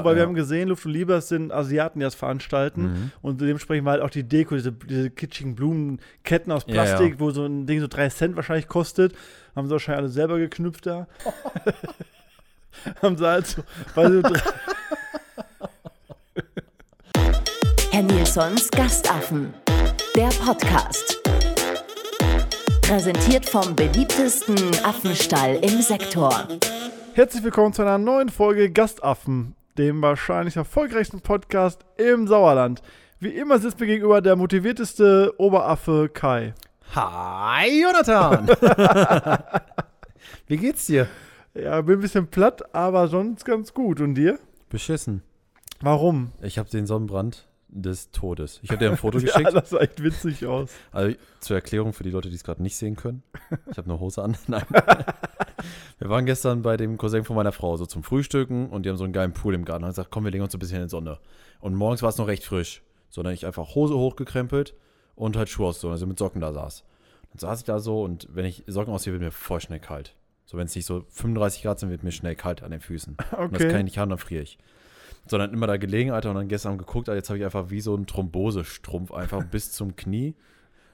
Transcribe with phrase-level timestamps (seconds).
[0.00, 0.28] Weil wir Ja.
[0.28, 2.82] haben gesehen, Luft und Liebe, es sind Asiaten, die das veranstalten.
[2.82, 3.10] Mhm.
[3.20, 7.18] Und dementsprechend war halt auch die Deko, diese, diese kitschigen Blumenketten aus Ja, Plastik, ja.
[7.20, 9.12] wo so ein Ding so drei Cent wahrscheinlich kostet.
[9.56, 11.08] Haben sie wahrscheinlich alle selber geknüpft da.
[13.02, 13.62] haben sie halt so,
[13.96, 14.34] weil so
[17.90, 19.52] Herr Nilsons Gastaffen.
[20.14, 21.20] Der Podcast.
[22.82, 26.46] Präsentiert vom beliebtesten Affenstall im Sektor.
[27.14, 32.82] Herzlich willkommen zu einer neuen Folge Gastaffen, dem wahrscheinlich erfolgreichsten Podcast im Sauerland.
[33.20, 36.54] Wie immer sitzt mir gegenüber der motivierteste Oberaffe Kai.
[36.94, 38.48] Hi, Jonathan!
[40.46, 41.06] Wie geht's dir?
[41.54, 44.00] Ja, bin ein bisschen platt, aber sonst ganz gut.
[44.00, 44.38] Und dir?
[44.68, 45.22] Beschissen.
[45.80, 46.32] Warum?
[46.42, 48.60] Ich habe den Sonnenbrand des Todes.
[48.62, 49.54] Ich habe dir ein Foto Ja, geschickt.
[49.54, 50.70] das sah echt witzig aus.
[50.92, 53.22] Also zur Erklärung für die Leute, die es gerade nicht sehen können.
[53.70, 54.36] Ich habe eine Hose an.
[54.46, 54.64] Nein.
[55.98, 58.96] Wir waren gestern bei dem Cousin von meiner Frau so zum Frühstücken und die haben
[58.96, 59.84] so einen geilen Pool im Garten.
[59.84, 61.18] Und gesagt, komm, wir legen uns ein bisschen in die Sonne.
[61.60, 62.82] Und morgens war es noch recht frisch.
[63.10, 64.74] Sondern ich einfach Hose hochgekrempelt
[65.16, 66.84] und halt Schuhe ausgezogen, also mit Socken da saß.
[67.30, 70.14] Dann saß ich da so und wenn ich Socken ausziehe, wird mir voll schnell kalt.
[70.44, 73.16] So, wenn es nicht so 35 Grad sind, wird mir schnell kalt an den Füßen.
[73.38, 73.82] Und das kann ich Okay.
[73.82, 74.58] nicht haben, dann friere ich.
[75.26, 77.80] Sondern immer da gelegen, Alter, und dann gestern geguckt, Alter, jetzt habe ich einfach wie
[77.80, 80.34] so einen Thrombosestrumpf einfach bis zum Knie.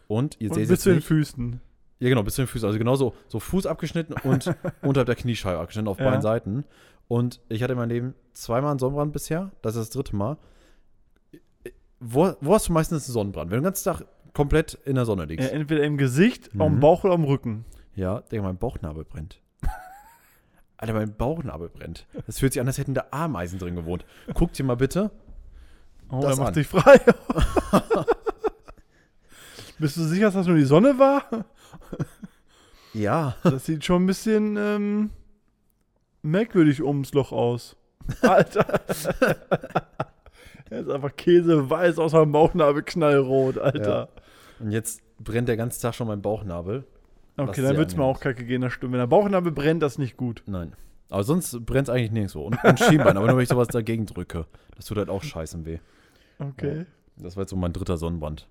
[0.08, 1.60] Und ihr Und seht bis jetzt zu den Füßen.
[2.00, 2.66] Ja genau, bis zu den Füßen.
[2.66, 6.06] Also genau so, Fuß abgeschnitten und unterhalb der Kniescheibe abgeschnitten auf Ja.
[6.06, 6.64] beiden Seiten.
[7.08, 9.50] Und ich hatte in meinem Leben zweimal einen Sonnenbrand bisher.
[9.62, 10.36] Das ist das dritte Mal.
[12.00, 13.50] Wo, wo hast du meistens einen Sonnenbrand?
[13.50, 15.50] Wenn du den ganzen Tag komplett in der Sonne Ja, liegst.
[15.52, 16.60] entweder im Gesicht, Mhm.
[16.62, 17.64] am Bauch oder am Rücken.
[17.94, 19.40] Ja, Digga, mein Bauchnabel brennt.
[20.76, 22.06] Alter, mein Bauchnabel brennt.
[22.26, 24.04] Das fühlt sich an, als hätten da Ameisen drin gewohnt.
[24.34, 25.10] Guck dir mal bitte.
[26.10, 26.54] Oh, Das er macht an.
[26.54, 27.00] sich frei.
[29.78, 31.24] Bist du sicher, dass das nur die Sonne war?
[32.94, 33.36] Ja.
[33.42, 35.10] Das sieht schon ein bisschen ähm,
[36.22, 37.76] merkwürdig ums Loch aus.
[38.22, 38.80] Alter.
[40.70, 44.08] Er ist einfach käseweiß aus dem Bauchnabel knallrot, Alter.
[44.58, 46.84] Und jetzt brennt der ganze Tag schon mein Bauchnabel.
[47.36, 48.92] Okay, dann wird es mir auch kacke gehen, das stimmt.
[48.92, 50.42] Wenn der Bauchnabel brennt, das ist nicht gut.
[50.46, 50.72] Nein.
[51.10, 52.42] Aber sonst brennt es eigentlich nirgendwo.
[52.42, 54.46] Und, und Schienbein, aber nur wenn ich sowas dagegen drücke.
[54.74, 55.78] Das tut halt auch scheiße weh.
[56.38, 56.86] Okay.
[57.16, 58.48] Das war jetzt so mein dritter Sonnenbrand.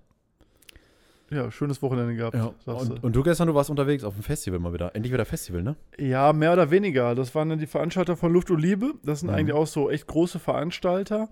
[1.30, 2.36] Ja, schönes Wochenende gehabt.
[2.64, 4.94] sagst Und, und du gestern, du warst unterwegs auf dem Festival mal wieder.
[4.94, 5.76] Endlich wieder Festival, ne?
[5.98, 7.14] ja, mehr oder weniger.
[7.14, 8.92] Das waren dann die Veranstalter von Luft und Liebe.
[9.02, 9.34] Das sind Mhm.
[9.36, 11.28] eigentlich auch so echt große Veranstalter.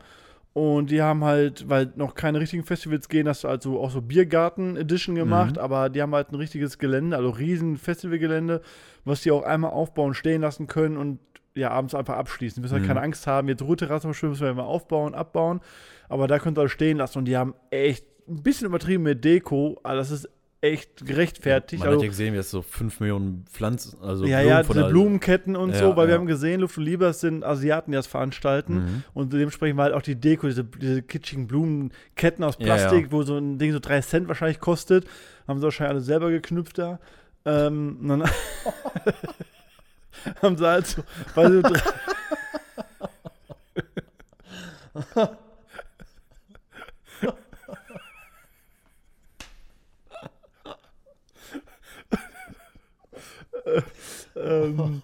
[0.55, 4.03] Und die haben halt, weil noch keine richtigen Festivals gehen, hast du also auch so
[4.03, 5.63] Biergarten-Edition gemacht, Mhm.
[5.63, 8.61] aber die haben halt ein richtiges Gelände, also riesen Festivalgelände,
[9.05, 11.21] was die auch einmal aufbauen, stehen lassen können und
[11.55, 12.57] ja, abends einfach abschließen.
[12.57, 12.89] Die müssen halt Mhm.
[12.89, 15.61] keine Angst haben, jetzt Ruheterrasse müssen wir immer aufbauen, abbauen,
[16.09, 19.25] aber da könnt ihr halt stehen lassen und die haben echt ein bisschen übertrieben mit
[19.25, 20.29] Deko, aber das ist
[20.63, 21.81] echt gerechtfertigt.
[21.81, 24.63] Man also, hat ja gesehen, wie es so 5 Millionen Pflanzen, also ja, Blumen ja,
[24.63, 26.21] von diese Blumenketten und Ja, so, weil wir ja.
[26.21, 28.75] haben gesehen, Luft und Liebe, es sind Asiaten, die das veranstalten.
[28.75, 29.03] Mhm.
[29.13, 33.13] Und dementsprechend war halt auch die Deko, diese, diese kitschigen Blumenketten aus Plastik, ja.
[33.13, 35.05] wo so ein Ding so drei Cent wahrscheinlich kostet.
[35.49, 37.01] Haben sie wahrscheinlich alle selber geknüpft da.
[37.45, 38.23] Ähm, dann
[40.43, 41.03] haben sie halt so,
[41.35, 41.81] weil so drei,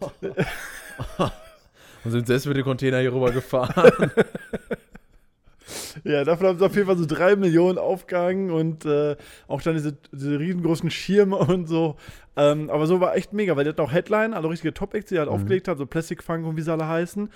[2.04, 3.92] Und sind selbst mit dem Container hier rüber gefahren.
[6.04, 9.16] Ja, davon haben sie auf jeden Fall so drei Millionen aufgehangen und äh,
[9.48, 11.96] auch dann diese, diese riesengroßen Schirme und so.
[12.36, 15.16] Ähm, aber so war echt mega, weil die hatten auch Headline, also richtige Top-Acts, die
[15.16, 15.34] er halt Mhm.
[15.34, 17.28] aufgelegt hat, so Plastic Funk und wie sie alle heißen.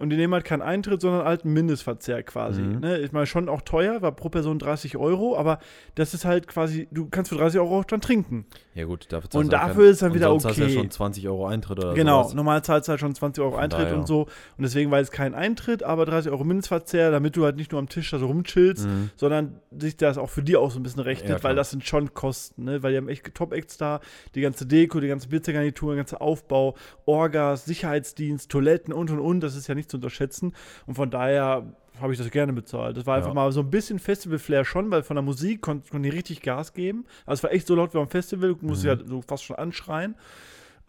[0.00, 2.62] Und die nehmen halt keinen Eintritt, sondern halt einen Mindestverzehr quasi.
[2.62, 2.78] Mhm.
[2.80, 2.98] Ne?
[2.98, 5.58] Ich meine, schon auch teuer, war pro Person 30 Euro, aber
[5.96, 8.46] das ist halt quasi, du kannst für 30 Euro auch dann trinken.
[8.74, 10.60] ja gut, dafür Und zahlst halt dafür ist dann und wieder okay.
[10.62, 12.34] ja schon 20 Euro Eintritt oder Genau, sowas.
[12.34, 13.96] normal zahlst du halt schon 20 Euro Von Eintritt daher.
[13.98, 14.22] und so.
[14.22, 17.80] Und deswegen war es kein Eintritt, aber 30 Euro Mindestverzehr, damit du halt nicht nur
[17.80, 19.10] am Tisch da so rumchillst, Mhm.
[19.16, 21.84] sondern sich das auch für die auch so ein bisschen rechnet, Ja, weil das sind
[21.84, 22.84] schon Kosten, ne?
[22.84, 23.98] Weil die haben echt Top-Acts da,
[24.36, 29.40] die ganze Deko, die ganze Blitzergarnitur, der ganze Aufbau, Orgas, Sicherheitsdienst, Toiletten und und und,
[29.40, 30.52] das ist ja nicht zu unterschätzen.
[30.86, 31.64] Und von daher
[32.00, 32.96] habe ich das gerne bezahlt.
[32.96, 33.34] Das war einfach Ja.
[33.34, 36.72] mal so ein bisschen Festival-Flair schon, weil von der Musik kon konnten die richtig Gas
[36.72, 37.04] geben.
[37.26, 38.88] Also es war echt so laut wie am Festival, du musst Mhm.
[38.90, 40.14] ja so fast schon anschreien.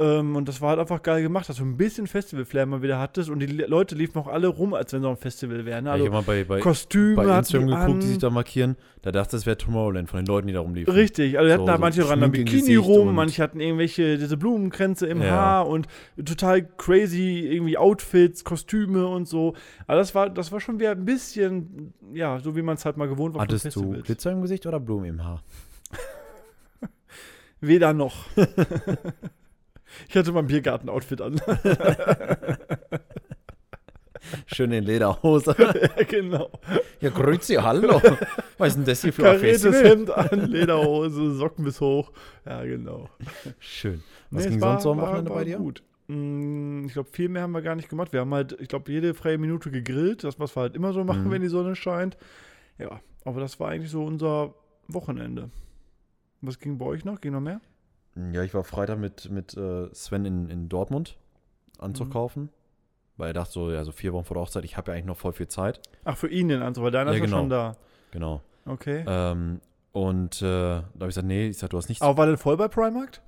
[0.02, 2.98] Ähm, und das war halt einfach geil gemacht, dass du ein bisschen Festival-Flair mal wieder
[3.00, 5.84] hattest und die Le- Leute liefen auch alle rum, als wenn sie am Festival wären.
[5.84, 5.90] Ne?
[5.90, 8.00] Ja, ich Also habe mal bei, bei, Kostüme bei Instagram die geguckt, an.
[8.00, 8.78] die sich da markieren.
[9.02, 10.94] Da dachte ich, es wäre Tomorrowland von den Leuten, die da rumliefen.
[10.94, 15.06] Richtig, also hatten So- da so manche ran Bikini rum, manche hatten irgendwelche, diese Blumenkränze
[15.06, 15.32] im Ja.
[15.32, 15.88] Haar und
[16.24, 19.54] total crazy irgendwie Outfits, Kostüme und so.
[19.86, 22.96] Aber das war, das war schon wieder ein bisschen, ja, so wie man es halt
[22.96, 24.02] mal gewohnt war Hattest du.
[24.02, 25.44] Glitzer im Gesicht oder Blumen im Haar?
[27.60, 28.16] Weder noch.
[30.08, 31.42] ich hatte mein Biergarten-Outfit an.
[34.48, 35.56] Schön in Lederhose.
[35.98, 36.50] ja, genau.
[37.00, 38.02] Ja, grüezi, hallo.
[38.58, 39.84] Was ist denn das hier für ein Festival?
[39.86, 42.12] Hemd an, Lederhose, Socken bis hoch.
[42.46, 43.10] Ja, genau.
[43.60, 44.04] Schön.
[44.30, 45.58] Was Nee, ging war- sonst so am Wochenende war bei dir?
[45.58, 45.82] Gut.
[46.08, 48.12] Mm, Ich glaube, viel mehr haben wir gar nicht gemacht.
[48.12, 50.24] Wir haben halt, ich glaube, jede freie Minute gegrillt.
[50.24, 51.32] Das, was wir halt immer so machen, Mhm.
[51.32, 52.18] wenn die Sonne scheint.
[52.78, 54.54] Ja, aber das war eigentlich so unser
[54.90, 55.50] Wochenende.
[56.42, 57.22] Was ging bei euch noch?
[57.22, 57.62] Ging noch mehr?
[58.34, 61.18] Ja, ich war Freitag mit, mit äh, Sven in, in Dortmund
[61.80, 62.12] Anzug Mhm.
[62.14, 62.50] kaufen.
[63.18, 65.06] Weil er dachte so, ja, so vier Wochen vor der Hochzeit, ich habe ja eigentlich
[65.08, 65.82] noch voll viel Zeit.
[66.06, 67.38] Ach, für ihn den Anzug, weil deiner Ja, ist ja genau.
[67.38, 67.76] schon da.
[68.12, 68.42] Genau.
[68.66, 69.04] Okay.
[69.08, 69.60] Ähm,
[69.92, 72.02] und äh, da habe ich gesagt, nee, ich sag, du hast nichts.
[72.02, 73.22] Aber war der voll bei Primarkt?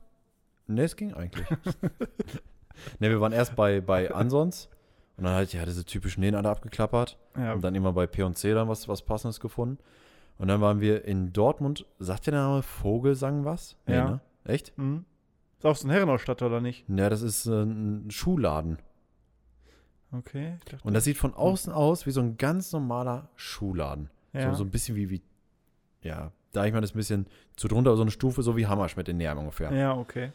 [0.68, 1.46] Nee, es ging eigentlich.
[3.00, 4.70] nee, wir waren erst bei, bei Ansons
[5.18, 7.18] und dann halt, ja, diese typischen Nähen alle abgeklappert.
[7.38, 7.54] Ja.
[7.54, 9.78] Und dann immer bei P&C dann was, was Passendes gefunden.
[10.38, 11.86] Und dann waren wir in Dortmund.
[12.00, 13.76] Sagt der Name Vogelsang was?
[13.88, 14.10] Ja.
[14.12, 14.20] Ne?
[14.44, 14.78] Echt?
[14.78, 15.06] Mhm.
[15.58, 16.86] Ist auch so ein Herrenausstatter oder nicht?
[16.90, 18.80] Ja, das ist äh, ein Schuhladen.
[20.12, 20.58] Okay.
[20.66, 24.10] dachte- Und das sieht von außen aus wie so ein ganz normaler Schuhladen.
[24.34, 24.50] ja.
[24.52, 25.22] So, so ein bisschen wie, wie,
[26.02, 29.08] ja, da ich mal das ein bisschen zu drunter, so eine Stufe, so wie Hammerschmidt
[29.08, 29.72] in Nähern ungefähr.
[29.74, 30.32] ja, okay.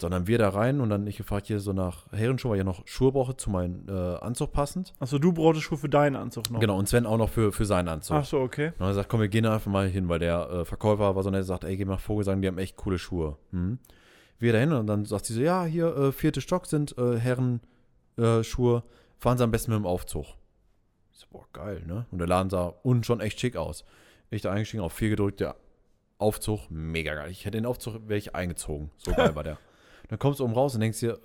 [0.00, 2.64] Sondern wir da rein und dann ich gefragt hier so nach Herrenschuhe, weil ich ja
[2.64, 4.94] noch Schuhe brauche zu meinem äh, Anzug passend.
[4.98, 6.60] Achso, du brauchtest Schuhe für deinen Anzug noch.
[6.60, 8.16] Genau, und Sven auch noch für, für seinen Anzug.
[8.16, 8.68] Ach so, okay.
[8.68, 11.14] Und dann hat er gesagt, komm, wir gehen einfach mal hin, weil der äh, Verkäufer
[11.14, 13.36] war so nett, er sagt, ey, geh mal Vogelsang, die haben echt coole Schuhe.
[13.52, 13.78] Hm.
[14.38, 17.16] Wir da hin und dann sagt sie so, ja, hier, äh, vierte Stock sind äh,
[17.16, 17.60] Herren
[18.16, 20.26] äh, fahren sie am besten mit dem Aufzug.
[21.12, 22.06] Ich so, boah, geil, ne?
[22.10, 23.84] Und der Laden sah unten schon echt schick aus.
[24.30, 25.56] Ich da eingestiegen, auf vier gedrückt, der
[26.18, 27.30] Aufzug, mega geil.
[27.30, 28.90] Ich hätte den Aufzug, wäre ich eingezogen.
[28.96, 29.58] So geil war der.
[30.12, 31.18] Dann kommst du oben raus und denkst dir,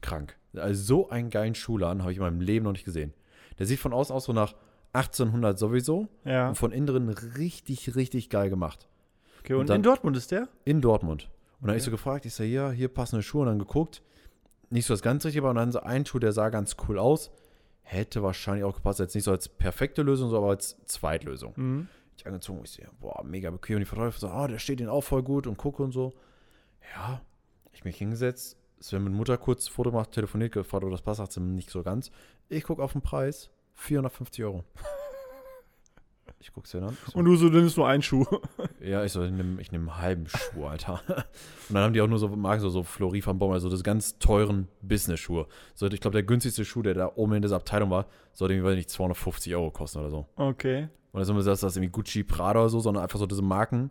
[0.00, 0.36] krank.
[0.56, 3.14] Also so einen geilen Schuhladen habe ich in meinem Leben noch nicht gesehen.
[3.60, 4.56] Der sieht von außen aus so nach
[4.94, 6.48] 1800 sowieso Ja.
[6.48, 8.88] und von innen drin richtig, richtig geil gemacht.
[9.44, 10.48] Okay, und, und dann- in Dortmund ist der?
[10.64, 11.30] In Dortmund.
[11.60, 11.84] Und dann hab ich Okay.
[11.84, 13.42] so gefragt, ich sage, ja, hier passende Schuhe.
[13.42, 14.02] Und dann geguckt,
[14.70, 17.30] nicht so das ganz richtig, aber dann so ein Schuh, der sah ganz cool aus.
[17.82, 21.52] Hätte wahrscheinlich auch gepasst, jetzt nicht so als perfekte Lösung, so aber als Zweitlösung.
[21.54, 21.88] Mhm.
[22.16, 23.76] Ich angezogen, ich sehe, boah, mega bequem.
[23.76, 26.12] Und die Verkäufer so, ah, der steht ihnen auch voll gut und gucke und so.
[26.96, 27.20] Ja,
[27.78, 31.32] ich mich hingesetzt, Sven mit Mutter kurz Foto gemacht, telefoniert, gefragt, ob das passt, sagt
[31.32, 32.10] sie nicht so ganz.
[32.48, 34.64] Ich gucke auf den Preis, 450 Euro.
[36.40, 36.96] Ich gucke Sven an.
[37.06, 38.24] so, Und du so, du nimmst nur einen Schuh.
[38.80, 41.02] ja, ich so, ich nehme ich nehm einen halben Schuh, Alter.
[41.08, 43.82] Und dann haben die auch nur so Marken, so, so Flori van Bommel, also das
[43.82, 45.48] ganz teuren Business-Schuhe.
[45.74, 48.68] So, ich glaube, der günstigste Schuh, der da oben in dieser Abteilung war, sollte irgendwie,
[48.68, 50.26] weiß ich nicht, 250 Euro kosten oder so.
[50.36, 50.88] Okay.
[51.10, 53.42] Und dann sind wir das, das irgendwie Gucci, Prada oder so, sondern einfach so diese
[53.42, 53.90] Marken,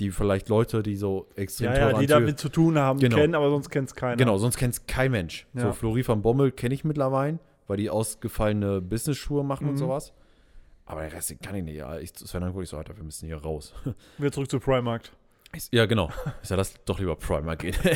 [0.00, 3.16] die vielleicht Leute, die so extrem Ja, ja, die damit zu tun haben, Genau.
[3.16, 4.16] kennen, aber sonst kennt es keiner.
[4.16, 5.46] Genau, sonst kennt es kein Mensch.
[5.54, 5.62] Ja.
[5.62, 9.78] So Flori van Bommel kenne ich mittlerweile, weil die ausgefallene Business-Schuhe machen und Mhm.
[9.78, 10.12] sowas.
[10.84, 11.76] Aber den Rest kann ich nicht.
[11.76, 13.74] Ja, ich, Sven, dann gucke ich so, Alter, wir müssen hier raus.
[14.18, 15.12] Wieder zurück zu Primarkt.
[15.54, 16.10] Ich, ja, genau.
[16.42, 17.74] Ich sag, lass doch lieber Primark gehen.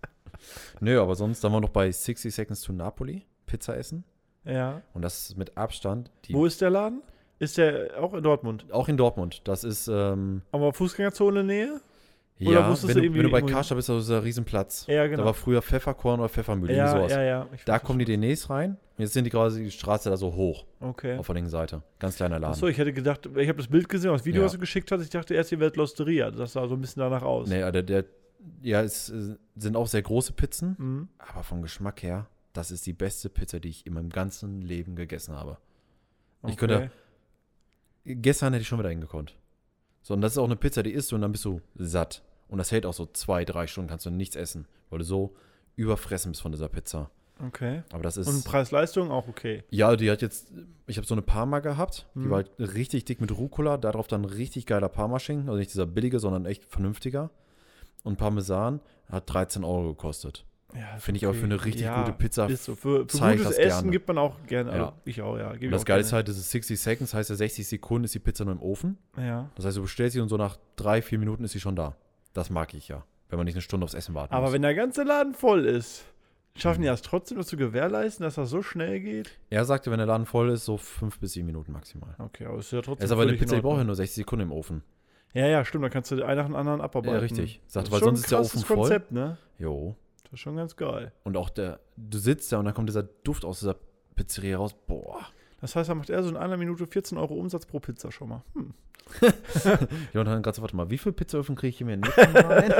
[0.80, 4.04] Nö, aber sonst, dann waren wir noch bei 60 Seconds to Napoli, Pizza essen.
[4.44, 4.82] Ja.
[4.94, 6.10] Und das ist mit Abstand.
[6.30, 7.02] Wo ist der Laden?
[7.42, 8.66] Ist der auch in Dortmund?
[8.72, 9.40] auch in Dortmund.
[9.44, 11.80] Das ist, ähm, Aber Fußgängerzone Nähe?
[12.40, 14.86] Oder ja, wusstest wenn du irgendwie wenn du bei Karstadt bist, da ist dieser Riesenplatz.
[14.88, 15.24] Ja, Da genau.
[15.26, 17.12] war früher Pfefferkorn oder Pfeffermühle, ja, sowas.
[17.12, 17.46] ja, ja.
[17.54, 18.78] Ich Da kommen die DNs rein.
[18.98, 21.16] Jetzt sind die quasi die Straße da so hoch Okay.
[21.18, 21.82] auf der linken Seite.
[22.00, 22.52] Ganz kleiner Laden.
[22.54, 24.46] Achso, ich hätte gedacht, ich habe das Bild gesehen, das Video, Ja.
[24.46, 25.02] was du geschickt hast.
[25.02, 26.30] Ich dachte erst, ihr werdet Losteria.
[26.32, 27.48] Das sah so ein bisschen danach aus.
[27.48, 28.04] Nee, der, der,
[28.62, 31.08] ja, es äh, sind auch sehr große Pizzen, Mhm.
[31.18, 34.96] aber vom Geschmack her, das ist die beste Pizza, die ich in meinem ganzen Leben
[34.96, 35.58] gegessen habe.
[36.48, 36.90] Ich könnte-
[38.04, 39.36] Gestern hätte ich schon wieder hingekonnt.
[40.02, 42.22] So, und das ist auch eine Pizza, die isst du und dann bist du satt.
[42.48, 45.34] Und das hält auch so zwei, drei Stunden, kannst du nichts essen, weil du so
[45.76, 47.10] überfressen bist von dieser Pizza.
[47.40, 47.82] Okay.
[47.92, 48.26] Aber das ist.
[48.26, 49.64] Und Preis-Leistung auch okay.
[49.70, 50.48] ja, die hat jetzt,
[50.86, 52.30] ich habe so eine Parma gehabt, die Mhm.
[52.30, 56.18] war halt richtig dick mit Rucola, darauf dann richtig geiler Parmaschinken, also nicht dieser billige,
[56.20, 57.30] sondern echt vernünftiger.
[58.04, 60.44] Und Parmesan hat 13 Euro gekostet.
[60.74, 62.46] Ja, Finde ich aber für eine richtig gute Pizza.
[62.46, 62.74] Ist so.
[62.74, 63.90] Für, für gutes das Essen gerne.
[63.90, 64.70] gibt man auch gerne.
[64.72, 64.92] Also Ja.
[65.04, 65.54] ich auch, ja.
[65.54, 68.14] Ich das auch Geile ist halt, das ist 60 Seconds, heißt ja 60 Sekunden ist
[68.14, 68.96] die Pizza nur im Ofen.
[69.18, 69.50] Ja.
[69.54, 71.96] Das heißt, du bestellst sie und so nach drei, vier Minuten ist sie schon da.
[72.32, 74.52] Das mag ich ja, wenn man nicht eine Stunde aufs Essen warten Aber muss.
[74.54, 76.04] wenn der ganze Laden voll ist,
[76.56, 76.82] schaffen Mhm.
[76.84, 79.38] die das trotzdem, das zu gewährleisten, dass das so schnell geht?
[79.50, 82.14] er sagte, wenn der Laden voll ist, so fünf bis sieben Minuten maximal.
[82.18, 83.02] Okay, aber ist ja trotzdem.
[83.02, 84.82] Er ist aber eine Pizza, die braucht ja nur 60 Sekunden im Ofen.
[85.34, 85.84] Ja, ja, stimmt.
[85.84, 87.14] Da kannst du einen nach dem anderen abarbeiten.
[87.14, 87.60] Ja, richtig.
[87.66, 88.76] Sagte, Das weil sonst ein ist der Ofen voll.
[88.76, 89.38] Konzept, ne?
[89.58, 89.96] Jo.
[90.32, 91.12] Das ist schon ganz geil.
[91.24, 93.76] Und auch der, du sitzt da und dann kommt dieser Duft aus dieser
[94.16, 94.74] Pizzeria raus.
[94.86, 95.20] Boah.
[95.60, 98.30] Das heißt, da macht er so in einer Minute 14 Euro Umsatz pro Pizza schon
[98.30, 98.42] mal.
[98.54, 98.72] Hm.
[100.14, 102.16] Ja, und dann gerade so, warte mal, wie viele Pizzaöfen kriege ich hier mir nicht
[102.18, 102.72] rein?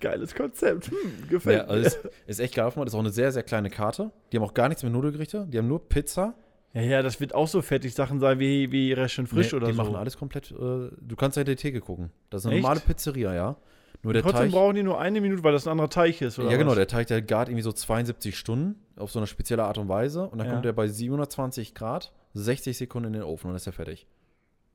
[0.00, 0.86] Geiles Konzept.
[0.86, 2.86] Hm, gefällt ja, also ist, ist echt geil aufgemacht.
[2.88, 4.12] Ist auch eine sehr, sehr kleine Karte.
[4.30, 5.46] Die haben auch gar nichts mit Nudelgerichte.
[5.48, 6.34] Die haben nur Pizza.
[6.74, 6.82] mir.
[6.84, 9.66] Ja, ja, das wird auch so fertig Sachen sein wie, wie Reschen frisch Nee, oder
[9.66, 9.82] die so.
[9.82, 10.52] machen alles komplett.
[10.52, 12.12] Äh, du kannst ja in die Theke gucken.
[12.30, 12.62] Das ist eine Echt?
[12.62, 13.56] normale Pizzeria, ja.
[14.02, 14.52] Nur der Trotzdem Teig.
[14.52, 16.50] brauchen die nur eine Minute, weil das ein anderer Teig ist, oder?
[16.50, 16.76] Ja, genau, was?
[16.76, 18.80] der Teig, der gart irgendwie so 72 Stunden.
[18.96, 20.52] auf so eine spezielle Art und Weise und dann Ja.
[20.54, 24.06] kommt er bei 720 Grad 60 Sekunden in den Ofen und dann ist er fertig.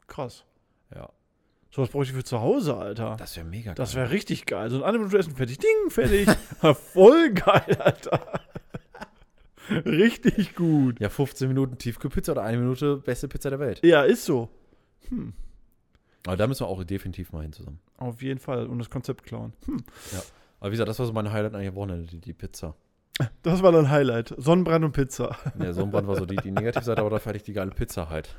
[0.07, 0.43] Krass.
[0.93, 1.09] Ja.
[1.71, 3.15] Sowas bräuchte ich für zu Hause, Alter.
[3.17, 4.03] Das wäre mega Das geil.
[4.03, 4.69] wäre richtig geil.
[4.69, 5.57] So in einer Minute essen, fertig.
[5.59, 6.27] Ding, fertig.
[6.93, 8.19] Voll geil, Alter.
[9.85, 10.99] richtig gut.
[10.99, 13.79] Ja, 15 Minuten Tiefkühlpizza oder eine Minute beste Pizza der Welt.
[13.83, 14.49] Ja, ist so.
[16.25, 17.79] Aber da müssen wir auch definitiv mal hin zusammen.
[17.97, 18.67] Auf jeden Fall.
[18.67, 19.53] Und das Konzept klauen.
[19.65, 19.83] Hm.
[20.59, 22.75] Aber wie gesagt, das war so mein Highlight eigentlich Wochenende, die, die Pizza.
[23.43, 24.33] Das war dein Highlight.
[24.37, 25.35] Sonnenbrand und Pizza.
[25.55, 28.35] Der Sonnenbrand war so die, die Negativseite, aber hatte ich die geile Pizza halt.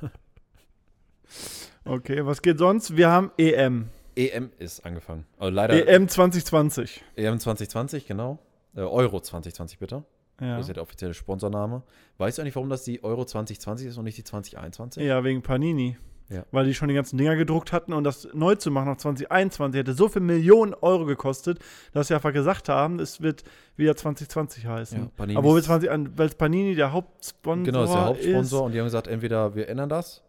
[1.85, 2.97] Okay, was geht sonst?
[2.97, 3.89] Wir haben EM.
[4.15, 5.27] EM ist angefangen.
[5.39, 7.03] Also leider EM 2020.
[7.17, 8.39] EM 2020, genau.
[8.77, 10.05] Äh, Euro 2020 bitte.
[10.41, 10.57] Ja.
[10.57, 11.83] Das ist ja der offizielle Sponsorname.
[12.19, 15.03] Weißt du eigentlich, warum das die Euro 2020 ist und nicht die 2021?
[15.03, 15.97] ja, wegen Panini.
[16.33, 16.45] Ja.
[16.51, 19.79] Weil die schon die ganzen Dinger gedruckt hatten und das neu zu machen auf 2021
[19.79, 21.59] hätte so viel Millionen Euro gekostet,
[21.93, 23.45] dass sie einfach gesagt haben, es wird
[23.77, 25.11] wieder 2020 heißen.
[25.19, 28.61] Ja, Aber wo wir ist- 20, an- weil Panini der Hauptsponsor Genau, ist der Hauptsponsor
[28.61, 28.67] ist.
[28.67, 30.23] und die haben gesagt, entweder wir ändern das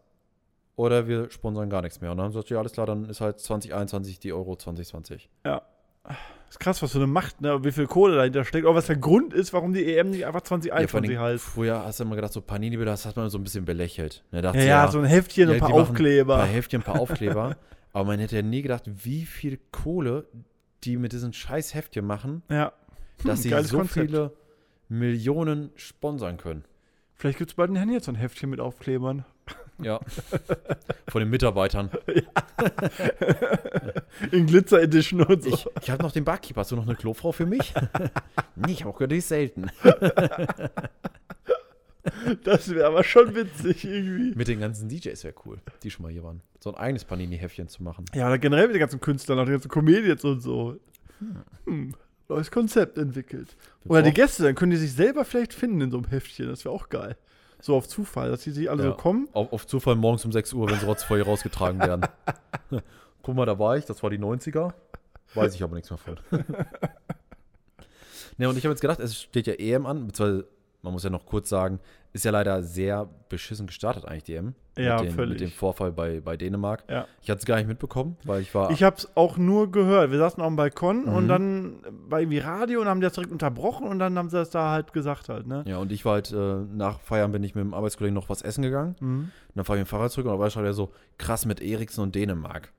[0.76, 2.12] oder wir sponsern gar nichts mehr.
[2.12, 5.30] Und dann haben sie gesagt, ja, alles klar, dann ist halt 2021 die Euro 2020.
[6.54, 7.64] Ist krass, was für eine Macht, ne?
[7.64, 8.68] wie viel Kohle dahinter steckt.
[8.68, 11.44] Auch was der Grund ist, warum die EM nicht einfach Ja, vor 2021 allem heißt.
[11.44, 14.24] früher hast du immer gedacht, so Panini, das hat man so ein bisschen belächelt.
[14.32, 16.36] Ne, Ja, sie, ja, so ein Heftchen, ja, ein paar Aufkleber.
[16.36, 17.58] Ein paar Heftchen, ein paar Aufkleber.
[17.94, 20.28] aber man hätte ja nie gedacht, wie viel Kohle
[20.84, 22.72] die mit diesen scheiß Heftchen machen, ja.
[23.22, 24.12] Hm, dass sie so Konzept.
[24.12, 24.32] viele
[24.90, 26.66] Millionen sponsern können.
[27.16, 29.26] Vielleicht gibt es bald in Handy jetzt so ein Heftchen mit Aufklebern.
[29.82, 30.00] Ja.
[31.08, 31.90] Von den Mitarbeitern.
[34.32, 35.50] In Glitzer Edition und so.
[35.50, 36.62] Ich, ich habe noch den Barkeeper.
[36.62, 37.74] Hast du noch eine Klofrau für mich?
[38.56, 39.70] nee, ich habe auch gehört, die ist selten.
[42.44, 44.36] Das wäre aber schon witzig irgendwie.
[44.36, 46.42] Mit den ganzen DJs wäre cool, die schon mal hier waren.
[46.60, 48.06] So ein eigenes Panini-Heftchen zu machen.
[48.14, 50.78] Ja, oder generell mit den ganzen Künstlern, auch die ganzen Comedians und so.
[51.66, 51.94] Hm.
[52.28, 53.56] Neues Konzept entwickelt.
[53.86, 56.48] Oder die Gäste, dann können die sich selber vielleicht finden in so einem Heftchen.
[56.48, 57.16] Das wäre auch geil.
[57.64, 58.90] So auf Zufall, dass die sich alle Ja.
[58.90, 59.30] so kommen.
[59.32, 62.06] Auf, auf Zufall morgens um 6 Uhr, wenn sie rotzvoll rausgetragen werden.
[63.22, 64.74] Guck mal, da war ich, das war die 90er.
[65.34, 66.20] Weiß ich aber nichts mehr von.
[68.38, 70.46] ne, und ich habe jetzt gedacht, es steht ja EM an, beziehungsweise
[70.84, 71.80] man muss ja noch kurz sagen,
[72.12, 74.54] ist ja leider sehr beschissen gestartet eigentlich die EM.
[74.78, 75.42] Ja, mit den, völlig.
[75.42, 76.84] Mit dem Vorfall bei, bei Dänemark.
[76.90, 77.08] Ja.
[77.22, 78.70] Ich hatte es gar nicht mitbekommen, weil ich war.
[78.72, 80.12] Ich habe es auch nur gehört.
[80.12, 81.28] Wir saßen auf dem Balkon und Mhm.
[81.28, 81.76] dann
[82.10, 84.94] bei irgendwie Radio und haben das direkt unterbrochen und dann haben sie das da halt
[84.94, 85.64] gesagt halt, ne?
[85.68, 86.36] ja, und ich war halt, äh,
[86.76, 88.96] nach Feiern bin ich mit dem Arbeitskollegen noch was essen gegangen.
[89.00, 89.20] Mhm.
[89.20, 91.46] Und dann fahre ich mit dem Fahrrad zurück und da war ich halt so krass
[91.46, 92.72] mit Eriksen und Dänemark.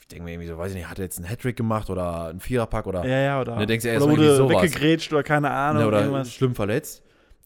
[0.00, 2.26] Ich denke mir irgendwie so, weiß ich nicht, hat er jetzt einen Hattrick gemacht oder
[2.26, 4.62] einen Viererpack oder, Ja, ja, oder, Ne, denkst du erst mal wurde sowas.
[4.62, 5.82] weggegrätscht oder keine Ahnung.
[5.82, 6.30] ne, oder irgendwas.
[6.32, 7.02] schlimm verletzt.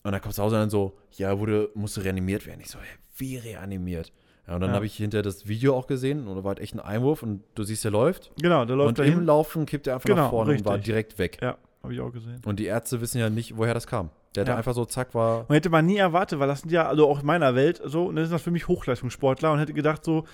[0.07, 2.61] Und dann kommst du zu Hause und dann so, ja, wurde, musste reanimiert werden.
[2.61, 2.85] Ich so, hä,
[3.17, 4.13] wie reanimiert?
[4.47, 4.77] Ja, und dann Ja.
[4.77, 7.43] habe ich hinterher das Video auch gesehen und da war halt echt ein Einwurf und
[7.57, 8.31] du siehst, der läuft.
[8.41, 9.27] Genau, der läuft und im dahin.
[9.27, 10.87] Laufen kippt er einfach Genau, nach vorne und war richtig.
[10.87, 11.39] direkt weg.
[11.43, 12.41] Ja, habe ich auch gesehen.
[12.47, 14.11] Und die Ärzte wissen ja nicht, woher das kam.
[14.37, 14.55] Der Ja.
[14.57, 15.47] einfach so, zack, war.
[15.49, 18.05] Man hätte man nie erwartet, weil das sind ja, also auch in meiner Welt, so,
[18.05, 20.25] und das sind das für mich Hochleistungssportler und hätte gedacht, so,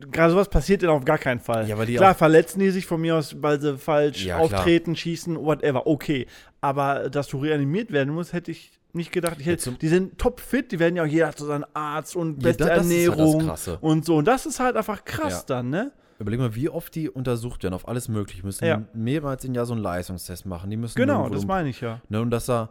[0.00, 1.68] gerade sowas passiert denn auf gar keinen Fall.
[1.68, 4.58] Ja, klar, verletzen die sich von mir aus, weil sie falsch Ja, klar.
[4.60, 6.26] auftreten, schießen, whatever, okay.
[6.60, 9.36] Aber dass du reanimiert werden musst, hätte ich nicht gedacht.
[9.38, 12.42] Ich hätte, die sind topfit, die werden ja auch, jeder hat so seinen Arzt und
[12.42, 13.78] Ja, beste da- das halt das Ernährung Krasse.
[13.80, 14.16] und so.
[14.16, 15.56] Und das ist halt einfach krass Ja.
[15.56, 15.92] dann, ne?
[16.20, 18.44] Überleg mal, wie oft die untersucht werden auf alles Mögliche.
[18.44, 18.82] Müssen Ja.
[18.94, 20.70] mehrmals im Jahr so einen Leistungstest machen.
[20.70, 22.00] Die müssen Genau, das meine ich ja.
[22.08, 22.70] Ne, und dass er,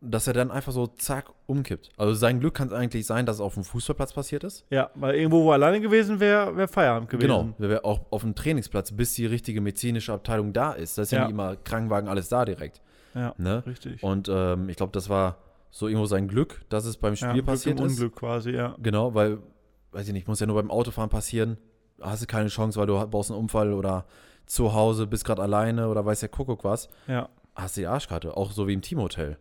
[0.00, 1.90] dass er dann einfach so zack umkippt.
[1.96, 4.64] Also sein Glück kann es eigentlich sein, dass es auf dem Fußballplatz passiert ist.
[4.70, 7.26] Ja, weil irgendwo, wo er alleine gewesen wäre, wäre Feierabend gewesen.
[7.26, 7.48] Genau.
[7.58, 10.96] Wir wären auch auf dem Trainingsplatz, bis die richtige medizinische Abteilung da ist.
[10.96, 11.24] Da ist ja, Ja.
[11.24, 12.80] nicht immer Krankenwagen, alles da direkt.
[13.14, 13.64] Ja, Ne?
[13.66, 14.00] richtig.
[14.04, 15.38] Und ähm, ich glaube, das war
[15.70, 17.92] so irgendwo sein Glück, dass es beim Spiel ja, Glück passiert im ist.
[17.92, 18.74] Unglück quasi, ja.
[18.78, 19.38] Genau, weil,
[19.92, 21.58] weiß ich nicht, muss ja nur beim Autofahren passieren.
[22.00, 24.06] Hast du keine Chance, weil du baust einen Unfall oder
[24.46, 26.88] zu Hause bist gerade alleine oder weiß der Kuckuck was.
[27.06, 29.36] Ja, Hast du die Arschkarte, auch so wie im Teamhotel.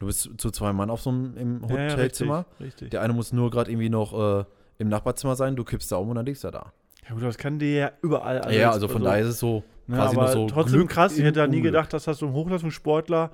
[0.00, 2.46] Du bist zu zwei Mann auf so einem im ja, ja Hotelzimmer.
[2.58, 2.90] richtig, richtig.
[2.90, 4.44] Der eine muss nur gerade irgendwie noch äh,
[4.78, 6.72] im Nachbarzimmer sein, du kippst da um und dann liegst du da.
[7.08, 8.56] Ja gut, das kann dir ja überall alles.
[8.56, 11.16] ja, also von daher ist es so ne, quasi aber so trotzdem Glück krass.
[11.16, 13.30] Ich hätte da nie gedacht, dass das so ein Hochleistungssportler,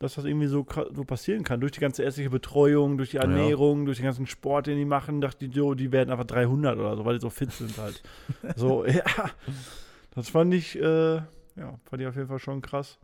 [0.00, 1.60] dass das irgendwie so, so passieren kann.
[1.60, 3.22] Durch die ganze ärztliche Betreuung, durch die Ja.
[3.22, 6.76] Ernährung, durch den ganzen Sport, den die machen, dachte ich, so, die werden einfach 300
[6.78, 8.02] oder so, weil die so fit sind halt.
[8.56, 9.04] so, ja.
[10.14, 12.98] Das fand ich, äh, ja, fand ich auf jeden Fall schon krass.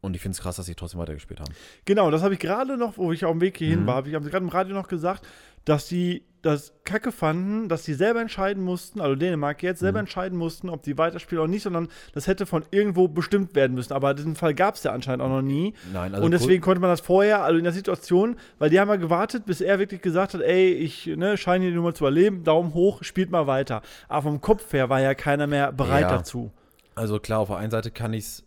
[0.00, 1.52] Und ich finde es krass, dass sie trotzdem weitergespielt haben.
[1.84, 3.86] Genau, das habe ich gerade noch, wo ich auf dem Weg hierhin Mhm.
[3.86, 5.26] war, habe ich gerade im Radio noch gesagt,
[5.64, 10.04] dass die das Kacke fanden, dass die selber entscheiden mussten, also Dänemark jetzt selber Mhm.
[10.06, 13.92] entscheiden mussten, ob die weiterspielen oder nicht, sondern das hätte von irgendwo bestimmt werden müssen.
[13.92, 15.74] Aber diesen Fall gab es ja anscheinend auch noch nie.
[15.92, 18.88] Nein, also und deswegen konnte man das vorher, also in der Situation, weil die haben
[18.88, 22.42] ja gewartet, bis er wirklich gesagt hat, ey, ich ne, scheine die Nummer zu erleben,
[22.42, 23.82] Daumen hoch, spielt mal weiter.
[24.08, 26.16] Aber vom Kopf her war ja keiner mehr bereit Ja.
[26.16, 26.50] dazu.
[26.94, 28.44] Also klar, auf der einen Seite kann ich es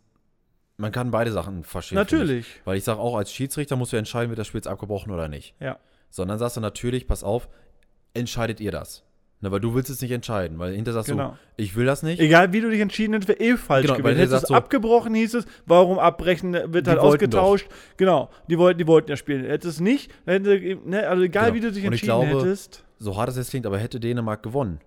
[0.77, 1.97] man kann beide Sachen verstehen.
[1.97, 2.47] Natürlich.
[2.57, 2.61] Ich.
[2.65, 5.27] Weil ich sage auch, als Schiedsrichter musst du entscheiden, wird das Spiel jetzt abgebrochen oder
[5.27, 5.53] nicht.
[5.59, 5.77] Ja.
[6.15, 7.49] Sondern sagst du natürlich, pass auf,
[8.13, 9.03] entscheidet ihr das.
[9.41, 11.29] Ne, weil du willst es nicht entscheiden, weil hinter sagst Genau.
[11.31, 12.19] du, ich will das nicht.
[12.21, 14.17] Egal wie du dich entschieden hättest, wäre eh falsch Genau, gewesen.
[14.19, 17.67] Hättest es so- abgebrochen, hieß es, warum abbrechen, wird Die halt ausgetauscht.
[17.97, 19.43] Genau, die wollten, die wollten ja spielen.
[19.45, 21.55] Hättest es nicht, hätte, ne, also egal Genau.
[21.55, 22.83] wie du dich entschieden glaube, hättest.
[22.99, 24.79] So hart es jetzt klingt, aber hätte Dänemark gewonnen,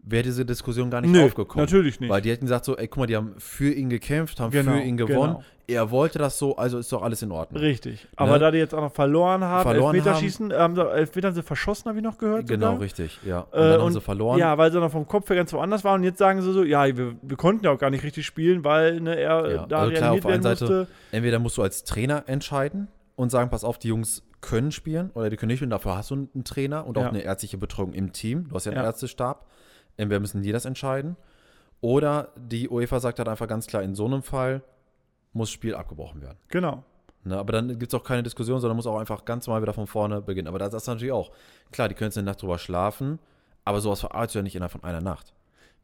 [0.00, 1.64] wäre diese Diskussion gar nicht Nö, aufgekommen.
[1.64, 2.08] natürlich nicht.
[2.10, 4.72] Weil die hätten gesagt so, ey, guck mal, die haben für ihn gekämpft, haben Genau,
[4.72, 5.34] für ihn gewonnen.
[5.34, 5.42] genau.
[5.66, 7.60] Er wollte das so, also ist doch alles in Ordnung.
[7.60, 8.08] Richtig.
[8.16, 11.42] Aber da die jetzt auch noch verloren haben, Verloren Elfmeterschießen, haben sie, Elfmeter haben sie
[11.42, 12.46] verschossen, habe ich noch gehört.
[12.46, 12.80] Genau, sogar.
[12.80, 13.40] richtig, ja.
[13.40, 14.38] Und Äh, dann haben und- sie verloren.
[14.38, 16.00] Ja, weil sie noch vom Kopf her ganz woanders waren.
[16.00, 18.64] Und jetzt sagen sie so, ja, wir, wir konnten ja auch gar nicht richtig spielen,
[18.64, 20.86] weil ne, er Ja, da also klar, auf werden einen Seite- musste.
[21.12, 25.28] Entweder musst du als Trainer entscheiden und sagen, pass auf, die Jungs können spielen oder
[25.28, 25.70] die können nicht spielen.
[25.70, 27.08] Dafür hast du einen Trainer und auch Ja.
[27.10, 28.48] eine ärztliche Betreuung im Team.
[28.48, 28.86] Du hast ja einen Ja.
[28.86, 29.44] Ärztestab.
[29.98, 31.16] Entweder müssen die das entscheiden
[31.80, 34.62] oder die UEFA sagt halt einfach ganz klar, in so einem Fall
[35.32, 36.38] muss Spiel abgebrochen werden.
[36.48, 36.84] Genau.
[37.24, 39.74] Ne, aber dann gibt es auch keine Diskussion, sondern muss auch einfach ganz normal wieder
[39.74, 40.48] von vorne beginnen.
[40.48, 41.30] Aber das ist natürlich auch,
[41.72, 43.18] klar, die können jetzt eine Nacht drüber schlafen,
[43.64, 45.34] aber sowas verarbeitest du ja nicht innerhalb von einer Nacht.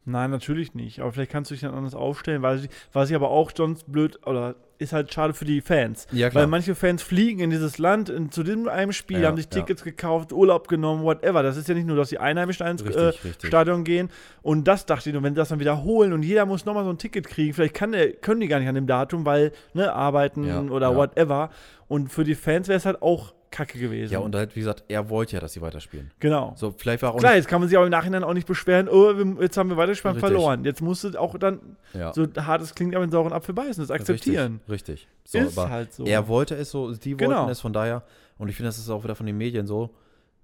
[0.05, 0.99] Nein, natürlich nicht.
[0.99, 3.91] Aber vielleicht kannst du dich dann anders aufstellen, weil ich, was ich aber auch sonst
[3.91, 6.05] blöd, oder ist halt schade für die Fans.
[6.11, 6.43] Ja, klar.
[6.43, 9.45] Weil manche Fans fliegen in dieses Land, in, zu diesem einem Spiel, Ja, haben sich
[9.45, 9.61] ja.
[9.61, 11.43] Tickets gekauft, Urlaub genommen, whatever.
[11.43, 13.47] Das ist ja nicht nur, dass die Einheimischen ins äh, richtig.
[13.47, 14.09] Stadion gehen.
[14.41, 16.89] Und das dachte ich nur, wenn die das dann wiederholen und jeder muss nochmal so
[16.91, 19.91] ein Ticket kriegen, vielleicht kann der, können die gar nicht an dem Datum, weil, ne,
[19.93, 20.95] arbeiten Ja, oder ja.
[20.95, 21.49] whatever.
[21.87, 24.11] Und für die Fans wäre es halt auch kacke gewesen.
[24.13, 26.11] Ja, und halt, wie gesagt, er wollte ja, dass sie weiterspielen.
[26.19, 26.53] genau.
[26.57, 28.89] So, vielleicht war auch Klar, jetzt kann man sich aber im Nachhinein auch nicht beschweren,
[28.89, 30.29] oh, wir, jetzt haben wir weitergespielt, Richtig.
[30.29, 30.65] verloren.
[30.65, 32.13] Jetzt musst du auch dann, Ja.
[32.13, 34.59] so hart es klingt, aber den sauren Apfel beißen, das akzeptieren.
[34.69, 35.07] Richtig.
[35.07, 35.07] richtig.
[35.23, 36.03] So, Ist halt so.
[36.05, 37.49] Er wollte es so, die wollten Genau.
[37.49, 38.03] es von daher.
[38.37, 39.91] Und ich finde, das ist auch wieder von den Medien so.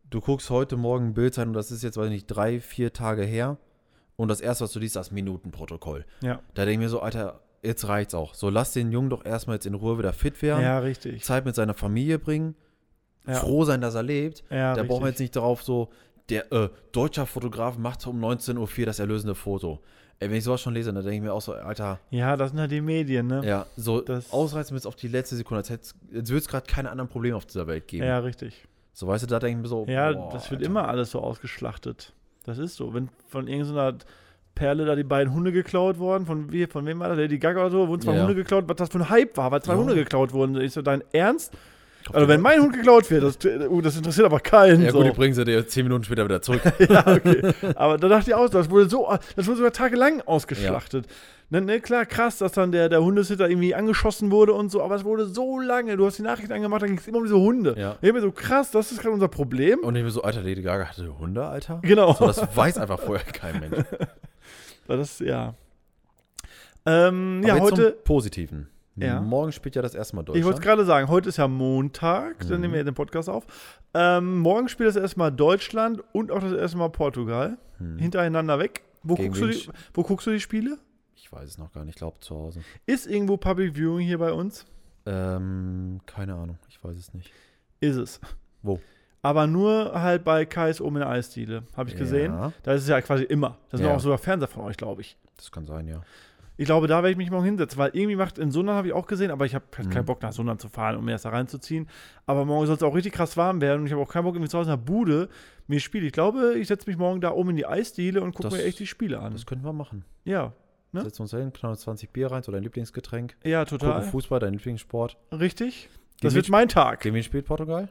[0.10, 2.92] Du guckst heute Morgen Bild sein und das ist jetzt, weiß ich nicht, drei, vier
[2.94, 3.58] Tage her.
[4.16, 6.06] Und das erste, was du liest, das Minutenprotokoll.
[6.22, 6.40] Ja.
[6.54, 8.34] Da denke ich mir so, Alter, jetzt reicht's auch.
[8.34, 10.64] So, lass den Jungen doch erstmal jetzt in Ruhe wieder fit werden.
[10.64, 11.24] Ja, richtig.
[11.24, 12.56] Zeit mit seiner Familie bringen.
[13.28, 13.36] Ja.
[13.36, 14.44] Froh sein, dass er lebt.
[14.50, 15.10] Ja, da brauchen wir richtig.
[15.12, 15.90] jetzt nicht darauf so,
[16.30, 19.80] der äh, deutscher Fotograf macht um 19.04 Uhr das erlösende Foto.
[20.20, 22.52] Ey, wenn ich sowas schon lese, dann denke ich mir auch so, Alter, Ja, das
[22.52, 23.42] sind halt die Medien, ne?
[23.44, 27.10] ja, so Das- ausreizen bis auf die letzte Sekunde, als, würde es gerade keine anderen
[27.10, 28.06] Probleme auf dieser Welt geben.
[28.06, 28.68] Ja, richtig.
[28.94, 30.70] So, weißt du, da denke ich mir so, Ja, boah, das wird Alter.
[30.70, 32.14] immer alles so ausgeschlachtet.
[32.46, 32.94] Das ist so.
[32.94, 33.98] Wenn von irgendeiner
[34.56, 37.18] Perle da die beiden Hunde geklaut worden, von, wie, von wem war das?
[37.18, 38.24] Lady Gaga oder so, wurden zwei Ja, ja.
[38.24, 39.80] Hunde geklaut, was das für ein Hype war, weil zwei Ja.
[39.80, 40.60] Hunde geklaut wurden.
[40.60, 41.54] Ich so, dein Ernst?
[42.12, 44.84] Also, wenn mein Hund geklaut wird, das, uh, das interessiert aber keinen.
[44.84, 45.00] Ja, so.
[45.00, 46.62] gut, die bringen sie dir zehn Minuten später wieder zurück.
[46.90, 47.54] ja, okay.
[47.76, 51.06] Aber da dachte ich auch, das wurde so, das wurde sogar tagelang ausgeschlachtet.
[51.52, 54.96] Ne, ne, klar, krass, dass dann der, der Hundesitter irgendwie angeschossen wurde und so, aber
[54.96, 55.98] es wurde so lange.
[55.98, 57.76] Du hast die Nachrichten angemacht, da ging es immer um diese Hunde.
[57.78, 57.98] Ja.
[58.02, 59.80] Ich mir so, krass, das ist gerade unser Problem.
[59.80, 61.80] Und ich mir so, Alter, Lady Gaga hatte Hunde, Alter?
[61.82, 62.14] Genau.
[62.14, 63.86] So, das weiß einfach vorher kein Mensch.
[64.88, 65.54] Das, ja.
[66.86, 68.68] Ähm, Aber ja, heute, zum Positiven.
[68.98, 69.22] Ja.
[69.22, 70.62] Morgen spielt ja das erste Mal ich wollte Deutschland.
[70.64, 72.62] gerade sagen, heute ist ja Montag, dann Mhm.
[72.62, 73.46] nehmen wir den Podcast auf.
[73.94, 77.58] Ähm, morgen spielt das erstmal Deutschland und auch das erste Mal Portugal.
[77.98, 78.84] Hintereinander weg.
[79.02, 79.32] Wo Mhm.
[79.34, 80.78] Guckst, die, wo guckst du die Spiele?
[81.16, 82.62] Ich weiß es noch gar nicht, ich glaube zu Hause.
[82.86, 84.66] Ist irgendwo Public Viewing hier bei uns?
[85.06, 87.32] Ähm, keine Ahnung, ich weiß es nicht.
[87.80, 88.20] Ist es.
[88.62, 88.80] Wo?
[89.24, 92.34] Aber nur halt bei KSO in der Eisdiele, habe ich gesehen.
[92.34, 93.58] Ja, Da ist es ja quasi immer.
[93.70, 93.96] Da sind Ja.
[93.96, 95.18] auch sogar Fernseher von euch, glaube ich.
[95.38, 96.02] das kann sein, ja.
[96.62, 98.94] Ich glaube, da werde ich mich morgen hinsetzen, weil irgendwie macht in Sundern habe ich
[98.94, 100.06] auch gesehen, aber ich habe halt keinen Mhm.
[100.06, 101.88] Bock nach Sundern zu fahren, um mir das da reinzuziehen.
[102.28, 104.36] Aber morgen soll es auch richtig krass warm werden und ich habe auch keinen Bock,
[104.36, 105.28] irgendwie zu Hause in der Bude
[105.68, 106.06] mir Spiele.
[106.06, 108.78] Ich glaube, ich setze mich morgen da oben in die Eisdiele und gucke mir echt
[108.80, 109.34] die Spiele an.
[109.34, 110.06] Das könnten wir machen.
[110.24, 110.54] ja,
[110.94, 111.02] Ne?
[111.04, 113.38] Setzen uns hin, knallen uns 20 Bier rein, so dein Lieblingsgetränk.
[113.46, 114.02] ja, Gucken total.
[114.04, 115.18] Fußball, dein Lieblingssport.
[115.32, 115.88] Richtig.
[115.88, 117.00] Gegen Das wird mein Tag.
[117.00, 117.88] Gegen wen spielt Portugal?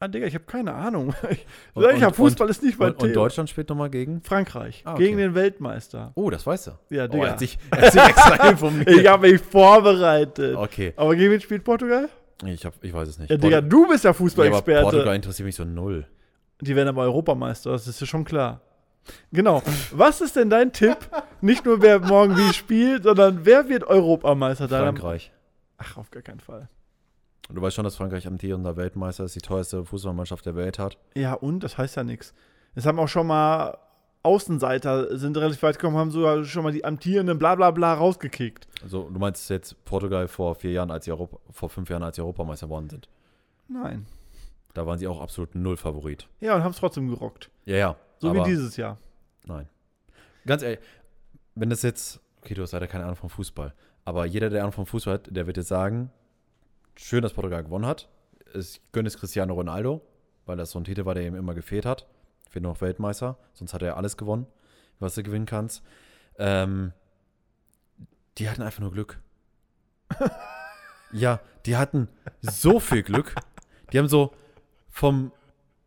[0.00, 1.12] Ah, Digga, ich habe keine Ahnung.
[1.30, 3.14] Ich, Und- ich hab und- Fußball ist nicht mein Und, und Thema.
[3.14, 4.22] Deutschland spielt nochmal gegen?
[4.22, 4.82] Frankreich.
[4.84, 5.04] Ah, okay.
[5.06, 6.12] Gegen den Weltmeister.
[6.14, 6.70] Oh, das weißt du.
[6.90, 7.28] Ja, Oh, er Digga.
[7.30, 8.88] hat sich, er hat sich extra informiert.
[8.90, 10.56] ich habe mich vorbereitet.
[10.56, 12.08] Okay, Aber gegen wen spielt Portugal?
[12.46, 13.30] ich, hab, ich weiß es nicht.
[13.30, 14.82] Ja, Digga, du bist ja ja, aber Fußballexperte.
[14.82, 16.06] Portugal interessiert mich so null.
[16.60, 18.60] Die werden aber Europameister, das ist ja schon klar.
[19.32, 19.62] Genau.
[19.92, 20.96] Was ist denn dein Tipp?
[21.40, 24.68] Nicht nur wer morgen wie spielt, sondern wer wird Europameister?
[24.68, 25.32] Frankreich.
[25.78, 26.68] Ach, auf gar keinen Fall.
[27.48, 30.98] Und du weißt schon, dass Frankreich amtierender Weltmeister ist, die teuerste Fußballmannschaft der Welt hat.
[31.14, 31.60] Ja, und?
[31.60, 32.34] Das heißt ja nichts.
[32.74, 33.78] Es haben auch schon mal
[34.22, 38.68] Außenseiter sind relativ weit gekommen, haben sogar schon mal die amtierenden bla bla bla rausgekickt.
[38.82, 42.16] Also, du meinst jetzt Portugal vor vier Jahren, als sie Europa, vor fünf Jahren, als
[42.16, 43.08] sie Europameister geworden sind.
[43.68, 44.06] Nein.
[44.74, 46.28] Da waren sie auch absolut null Favorit.
[46.40, 47.50] Ja, und haben es trotzdem gerockt.
[47.64, 47.96] Ja, ja.
[48.18, 48.98] So wie dieses Jahr.
[49.46, 49.68] Nein.
[50.44, 50.80] Ganz ehrlich,
[51.54, 53.72] wenn das jetzt, okay, du hast leider keine Ahnung vom Fußball,
[54.04, 56.10] aber jeder, der Ahnung vom Fußball hat, der wird jetzt sagen,
[56.98, 58.08] schön, dass Portugal gewonnen hat.
[58.54, 60.02] Ich gönne es Cristiano Ronaldo,
[60.46, 62.06] weil das so ein Titel war, der ihm immer gefehlt hat.
[62.50, 64.46] Fehlt noch Weltmeister, sonst hat er ja alles gewonnen,
[64.98, 65.82] was du gewinnen kannst.
[66.38, 66.92] Ähm,
[68.38, 69.20] die hatten einfach nur Glück.
[71.12, 72.08] ja, die hatten
[72.40, 73.34] so viel Glück.
[73.92, 74.32] Die haben so
[74.88, 75.32] vom,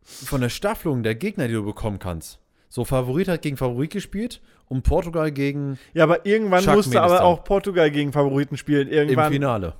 [0.02, 4.40] von der Staffelung der Gegner, die du bekommen kannst, so Favorit hat gegen Favorit gespielt
[4.66, 8.88] und Portugal gegen Ja, aber irgendwann musste aber auch Portugal gegen Favoriten spielen.
[8.88, 9.74] im Irgendwann Finale.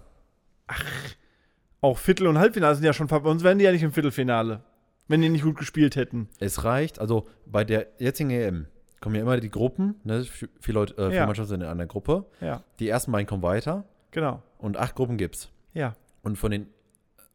[1.83, 4.63] Auch Viertel- und Halbfinale sind ja schon, bei uns wären die ja nicht im Viertelfinale,
[5.09, 6.29] wenn die nicht gut gespielt hätten.
[6.39, 8.67] Es reicht, also bei der jetzigen EM
[9.01, 10.23] kommen ja immer die Gruppen, ne?
[10.25, 11.27] Vier vier Leute, äh, vier Ja.
[11.27, 12.25] Mannschaften sind in einer Gruppe.
[12.41, 14.43] Ja, Die ersten beiden kommen weiter genau.
[14.59, 15.51] und acht Gruppen gibt's.
[15.75, 15.95] Ja.
[16.23, 16.69] Und von den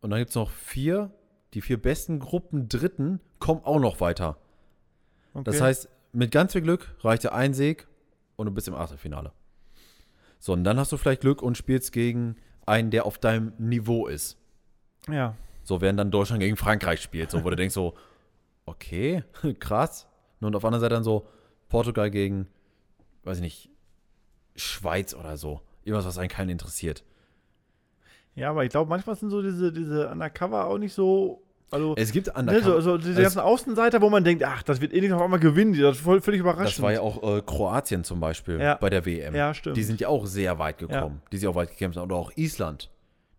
[0.01, 1.11] und dann gibt's noch vier,
[1.53, 4.37] die vier besten Gruppen Dritten kommen auch noch weiter.
[5.33, 5.43] Okay.
[5.43, 7.85] Das heißt, mit ganz viel Glück reicht dir ein Sieg
[8.37, 9.33] und du bist im Achtelfinale.
[10.39, 14.07] So, und dann hast du vielleicht Glück und spielst gegen einen, der auf deinem Niveau
[14.07, 14.37] ist.
[15.09, 15.35] ja.
[15.63, 17.93] So, während dann Deutschland gegen Frankreich spielt, so, wo du denkst so,
[18.65, 19.23] okay,
[19.59, 20.07] krass.
[20.39, 21.27] Und auf der anderen Seite dann so
[21.67, 22.47] Portugal gegen,
[23.23, 23.69] weiß ich nicht,
[24.55, 25.61] Schweiz oder so.
[25.83, 27.03] Irgendwas, was einen keinen interessiert.
[28.35, 31.43] Ja, aber ich glaube, manchmal sind so diese, diese Undercover auch nicht so.
[31.69, 32.61] Also, Es gibt ne, andere.
[32.61, 35.21] so, so diese es- ganzen Außenseiter, wo man denkt, ach, das wird eh nicht auf
[35.21, 36.77] einmal gewinnen, die das ist voll, völlig überraschend.
[36.77, 38.75] das war ja auch äh, Kroatien zum Beispiel Ja.
[38.75, 39.35] bei der WM.
[39.35, 39.75] Ja, stimmt.
[39.75, 42.09] Die sind ja auch sehr weit gekommen, die sich auch weit gekämpft haben.
[42.09, 42.89] Oder auch Island.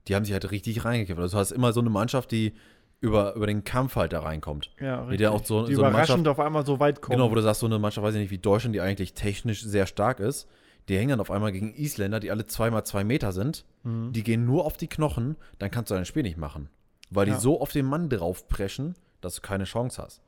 [0.09, 1.21] Die haben sich halt richtig reingekämpft.
[1.23, 2.53] Also du hast immer so eine Mannschaft, die
[3.01, 4.73] über, über den Kampf halt da reinkommt.
[4.81, 5.19] ja, richtig.
[5.19, 7.17] der auch so, die so überraschend auf einmal so weit kommen.
[7.17, 9.63] genau, wo du sagst, so eine Mannschaft, weiß ich nicht, wie Deutschland, die eigentlich technisch
[9.63, 10.49] sehr stark ist,
[10.89, 13.65] die hängen dann auf einmal gegen Isländer, die alle zweimal zwei Meter sind.
[13.85, 14.13] Mhm.
[14.13, 16.69] Die gehen nur auf die Knochen, dann kannst du dein Spiel nicht machen.
[17.11, 17.41] Weil die Ja.
[17.41, 20.21] so auf den Mann draufpreschen, dass du keine Chance hast.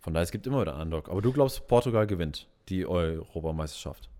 [0.00, 1.08] Von daher, es gibt immer wieder einen Underdog.
[1.10, 4.10] Aber du glaubst, Portugal gewinnt die Europameisterschaft.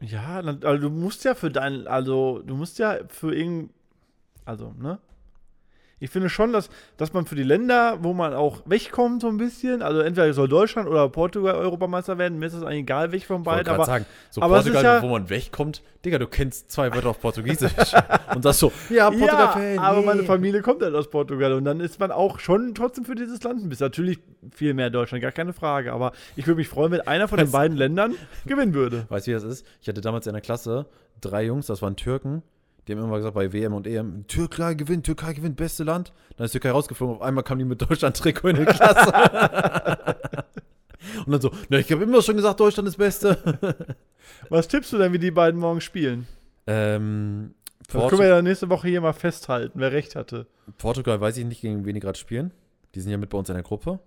[0.00, 3.72] Ja, also du musst ja für dein, also du musst ja für irgend,
[4.44, 4.98] also, ne?
[6.00, 9.36] Ich finde schon, dass, dass man für die Länder, wo man auch wegkommt so ein
[9.36, 13.26] bisschen, also entweder soll Deutschland oder Portugal Europameister werden, mir ist das eigentlich egal, welch
[13.26, 16.16] von Ich beiden, gerade aber sagen, so aber es Portugal, ja- wo man wegkommt, Digga,
[16.18, 17.72] du kennst zwei Wörter auf Portugiesisch
[18.34, 19.74] und sagst so, ja, Portugal-Fan.
[19.74, 23.04] ja, aber meine Familie kommt halt aus Portugal und dann ist man auch schon trotzdem
[23.04, 23.84] für dieses Land ein bisschen.
[23.84, 24.18] Natürlich
[24.50, 27.48] viel mehr Deutschland, gar keine Frage, aber ich würde mich freuen, wenn einer von den
[27.48, 27.52] Was?
[27.52, 28.14] beiden Ländern
[28.46, 29.04] gewinnen würde.
[29.10, 29.66] Weißt du, wie das ist?
[29.82, 30.86] Ich hatte damals in der Klasse
[31.20, 32.42] drei Jungs, das waren Türken,
[32.90, 36.12] die haben immer gesagt, bei WM und EM, Türkei gewinnt, Türkei gewinnt, beste Land.
[36.36, 39.12] Dann ist Türkei rausgeflogen, auf einmal kamen die mit Deutschland-Trikot in die Klasse.
[41.26, 43.38] und dann so, na, ich habe immer schon gesagt, Deutschland ist Beste.
[44.48, 46.26] Was tippst du denn, wie die beiden morgen spielen?
[46.66, 47.54] ähm,
[47.92, 50.46] Das können wir ja nächste Woche hier mal festhalten, wer recht hatte.
[50.78, 52.50] Portugal weiß ich nicht, gegen wen die gerade spielen.
[52.94, 54.00] Die sind ja mit bei uns in der Gruppe.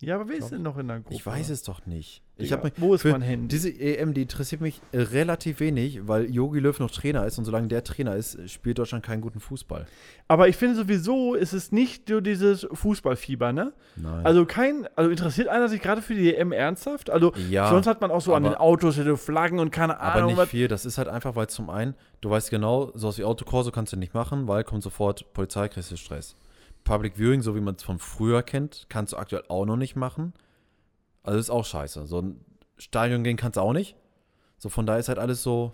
[0.00, 1.14] Ja, aber wer ist denn noch in der Gruppe?
[1.14, 2.22] Ich weiß es doch nicht.
[2.36, 3.48] Ich habe mich wo ist mein Handy?
[3.48, 7.44] Diese EM, die interessiert mich äh, relativ wenig, weil Jogi Löw noch Trainer ist und
[7.44, 9.86] solange der Trainer ist, spielt Deutschland keinen guten Fußball.
[10.26, 13.72] Aber ich finde sowieso, ist es nicht so dieses Fußballfieber, ne?
[13.94, 14.26] Nein.
[14.26, 17.08] Also kein, also interessiert einer sich gerade für die EM ernsthaft?
[17.08, 20.00] Also ja, sonst hat man auch so an aber- den Autos so Flaggen und keine
[20.00, 20.48] aber Ahnung nicht was.
[20.48, 20.66] viel.
[20.66, 23.96] Das ist halt einfach, weil zum einen, du weißt genau, sowas wie Autokorso kannst du
[23.96, 26.36] nicht machen, weil kommt sofort Polizei, kriegst du Stress.
[26.84, 29.96] Public Viewing, so wie man es von früher kennt, kannst du aktuell auch noch nicht
[29.96, 30.34] machen.
[31.22, 32.06] Also ist auch scheiße.
[32.06, 32.40] So ein
[32.76, 33.96] Stadion gehen kannst du auch nicht.
[34.58, 35.72] So von daher ist halt alles so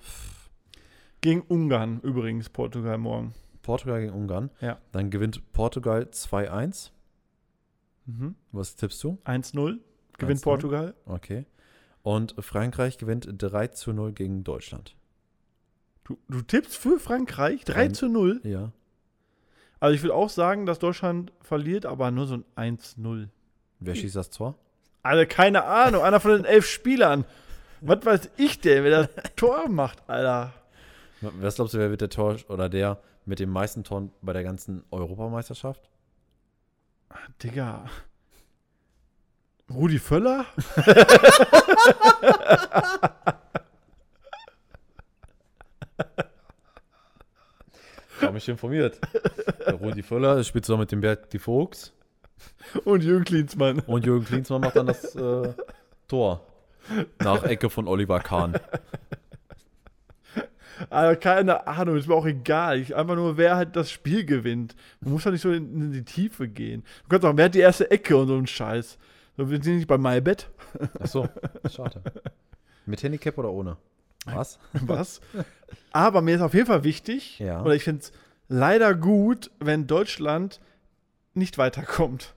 [1.20, 3.35] Gegen Ungarn übrigens, Portugal morgen.
[3.62, 4.51] Portugal gegen Ungarn.
[4.61, 4.79] Ja.
[4.92, 6.90] Dann gewinnt Portugal 2-1.
[8.07, 8.35] Mhm.
[8.53, 9.18] Was tippst du?
[9.25, 9.79] 1-0.
[10.18, 10.42] Gewinnt 1-0.
[10.42, 10.94] Portugal.
[11.05, 11.44] Okay.
[12.03, 14.96] Und Frankreich gewinnt 3 zu 0 gegen Deutschland.
[16.05, 18.40] Du, du tippst für Frankreich 3 Ein- zu 0.
[18.44, 18.73] Ja.
[19.81, 23.29] Also ich will auch sagen, dass Deutschland verliert, aber nur so ein 1-0.
[23.81, 24.55] Wer schießt das Tor?
[25.03, 27.25] Also keine Ahnung, einer von den elf Spielern.
[27.81, 30.53] Was weiß ich denn, wer das Tor macht, Alter?
[31.23, 34.43] Was glaubst du, wer wird der Tor oder der mit den meisten Toren bei der
[34.43, 35.88] ganzen Europameisterschaft?
[37.43, 37.87] Digga.
[39.73, 40.45] Rudi Völler?
[48.16, 49.01] Ich habe mich informiert.
[49.66, 51.92] Der Rudi Völler spielt zusammen mit dem Bert die Vogts
[52.85, 53.81] Und Jürgen Klinsmann.
[53.81, 55.53] und Jürgen Klinsmann macht dann das äh,
[56.09, 56.46] Tor.
[57.23, 58.55] Nach Ecke von Oliver Kahn.
[60.88, 62.79] Also keine Ahnung, ist mir auch egal.
[62.79, 64.75] Ich, einfach nur, wer halt das Spiel gewinnt.
[65.01, 66.85] Man muss doch nicht so in, in die Tiefe gehen.
[67.03, 68.96] Du kannst auch, wer hat die erste Ecke und so ein Scheiß.
[69.37, 70.49] So, wir sind nicht bei MyBet.
[70.99, 71.29] Achso,
[71.70, 72.01] schade.
[72.87, 73.77] Mit Handicap oder ohne?
[74.25, 74.59] Was?
[74.73, 75.20] Was?
[75.92, 77.62] Aber mir ist auf jeden Fall wichtig, Ja.
[77.62, 78.12] oder ich finde es
[78.50, 80.60] leider gut, wenn Deutschland
[81.32, 82.34] nicht weiterkommt.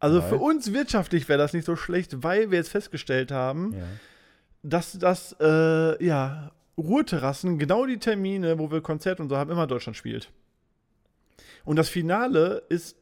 [0.00, 0.28] Also Weil?
[0.30, 3.82] für uns wirtschaftlich wäre das nicht so schlecht, weil wir jetzt festgestellt haben, Ja.
[4.62, 9.66] dass das, äh, ja, Ruheterrassen, genau die Termine, wo wir Konzert und so haben, immer
[9.68, 10.32] Deutschland spielt.
[11.64, 12.96] Und das Finale ist,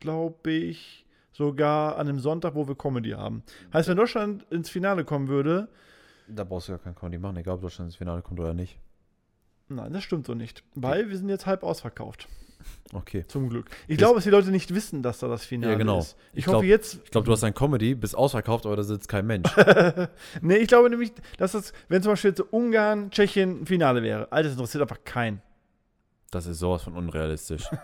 [0.00, 3.42] glaube ich, sogar an einem Sonntag, wo wir Comedy haben.
[3.72, 5.68] Heißt, wenn Deutschland ins Finale kommen würde,
[6.26, 8.78] Da brauchst du gar kein Comedy machen, egal ob Deutschland ins Finale kommt oder nicht.
[9.68, 10.62] Nein, das stimmt so nicht.
[10.74, 12.28] Weil wir sind jetzt halb ausverkauft.
[12.92, 13.24] Okay.
[13.26, 13.66] Zum Glück.
[13.86, 15.98] Ich Ist- glaube, dass die Leute nicht wissen, dass da das Finale Ja, genau.
[15.98, 16.16] ist.
[16.32, 17.00] Ich, Ich hoffe glaub- jetzt.
[17.04, 19.50] Ich glaube, du hast ein Comedy, bist ausverkauft, aber da sitzt kein Mensch.
[20.40, 24.30] Nee, ich glaube nämlich, dass das, wenn zum Beispiel jetzt Ungarn, Tschechien ein Finale wäre.
[24.32, 25.42] Alter, das interessiert einfach keinen.
[26.30, 27.64] Das ist sowas von unrealistisch.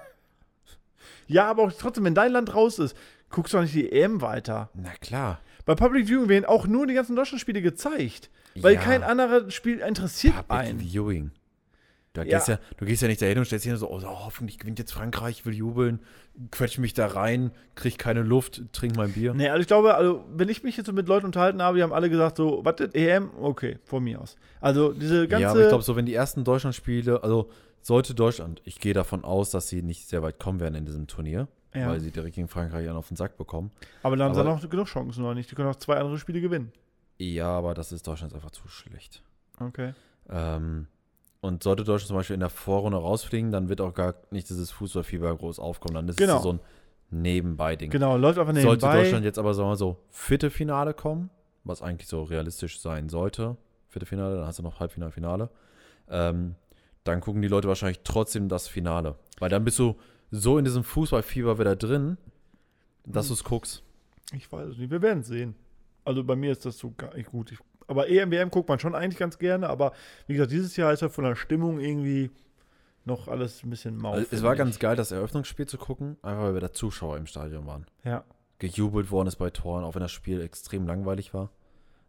[1.27, 2.97] Ja, aber auch trotzdem, wenn dein Land raus ist,
[3.29, 4.69] guckst du doch nicht die EM weiter.
[4.75, 5.41] Na klar.
[5.65, 8.31] Bei Public Viewing werden auch nur die ganzen Deutschlandspiele gezeigt.
[8.57, 8.81] Weil Ja.
[8.81, 10.81] kein anderes Spiel interessiert Public einen.
[10.81, 11.31] Viewing.
[12.13, 12.39] Da Ja.
[12.39, 14.59] gehst ja, du gehst ja nicht dahin und stellst dich hin so, oh, so, hoffentlich
[14.59, 16.01] gewinnt jetzt Frankreich, ich will jubeln,
[16.51, 19.33] quetsch mich da rein, krieg keine Luft, trink mein Bier.
[19.33, 21.85] Nee, also ich glaube, also, wenn ich mich jetzt so mit Leuten unterhalten habe, die
[21.85, 23.31] haben alle gesagt so, was EM?
[23.41, 24.37] Okay, von mir aus.
[24.61, 25.43] Also diese ganze.
[25.43, 27.49] ja, aber ich glaube, so wenn die ersten Deutschlandspiele, also
[27.81, 31.07] sollte Deutschland, ich gehe davon aus, dass sie nicht sehr weit kommen werden in diesem
[31.07, 31.89] Turnier, Ja.
[31.91, 33.71] weil sie direkt gegen Frankreich einen auf den Sack bekommen.
[34.03, 35.49] aber dann haben sie aber- noch genug Chancen, oder nicht?
[35.49, 36.73] Die können auch zwei andere Spiele gewinnen.
[37.19, 39.23] Ja, aber das ist Deutschland einfach zu schlecht.
[39.61, 39.95] Okay.
[40.29, 40.89] Ähm,
[41.41, 44.71] und sollte Deutschland zum Beispiel in der Vorrunde rausfliegen, dann wird auch gar nicht dieses
[44.73, 45.95] Fußballfieber groß aufkommen.
[45.95, 46.37] Dann ist Genau.
[46.37, 46.61] es so ein
[47.11, 47.91] Nebenbei-Ding.
[47.91, 48.79] Genau, läuft einfach nebenbei.
[48.79, 51.31] Sollte Deutschland jetzt aber, sagen wir mal so, Viertelfinale kommen,
[51.65, 53.57] was eigentlich so realistisch sein sollte,
[53.89, 55.51] Viertelfinale, dann hast du noch Halbfinale, Finale,
[56.09, 56.55] ähm,
[57.05, 59.17] dann gucken die Leute wahrscheinlich trotzdem das Finale.
[59.39, 59.97] Weil dann bist du
[60.31, 62.19] so in diesem Fußballfieber wieder drin,
[63.05, 63.83] dass du es guckst.
[64.35, 65.55] Ich weiß es nicht, wir werden es sehen.
[66.05, 67.51] Also bei mir ist das so gar nicht gut.
[67.51, 67.59] Ich,
[67.91, 69.93] aber EM, WM guckt man schon eigentlich ganz gerne, aber
[70.27, 72.31] wie gesagt, dieses Jahr ist ja von der Stimmung irgendwie
[73.05, 74.13] noch alles ein bisschen mau.
[74.13, 74.59] Also, es war ich.
[74.59, 77.87] ganz geil, das Eröffnungsspiel zu gucken, einfach weil wir da Zuschauer im Stadion waren.
[78.05, 78.25] Ja.
[78.59, 81.51] Gejubelt worden ist bei Toren, auch wenn das Spiel extrem langweilig war.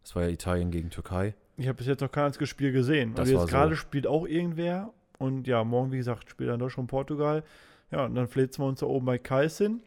[0.04, 1.34] Es war ja Italien gegen Türkei.
[1.56, 3.12] Ich habe bis jetzt noch kein einziges Spiel gesehen.
[3.14, 3.56] Das Also war jetzt so.
[3.56, 4.92] gerade spielt auch irgendwer.
[5.18, 7.42] Und ja, morgen, wie gesagt, spielt dann Deutschland und Portugal.
[7.90, 9.80] Ja, und dann flitzen wir uns da oben bei Kais hin.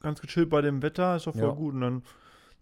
[0.00, 1.54] Ganz gechillt bei dem Wetter, ist doch voll Ja.
[1.54, 1.74] gut.
[1.74, 2.02] Und dann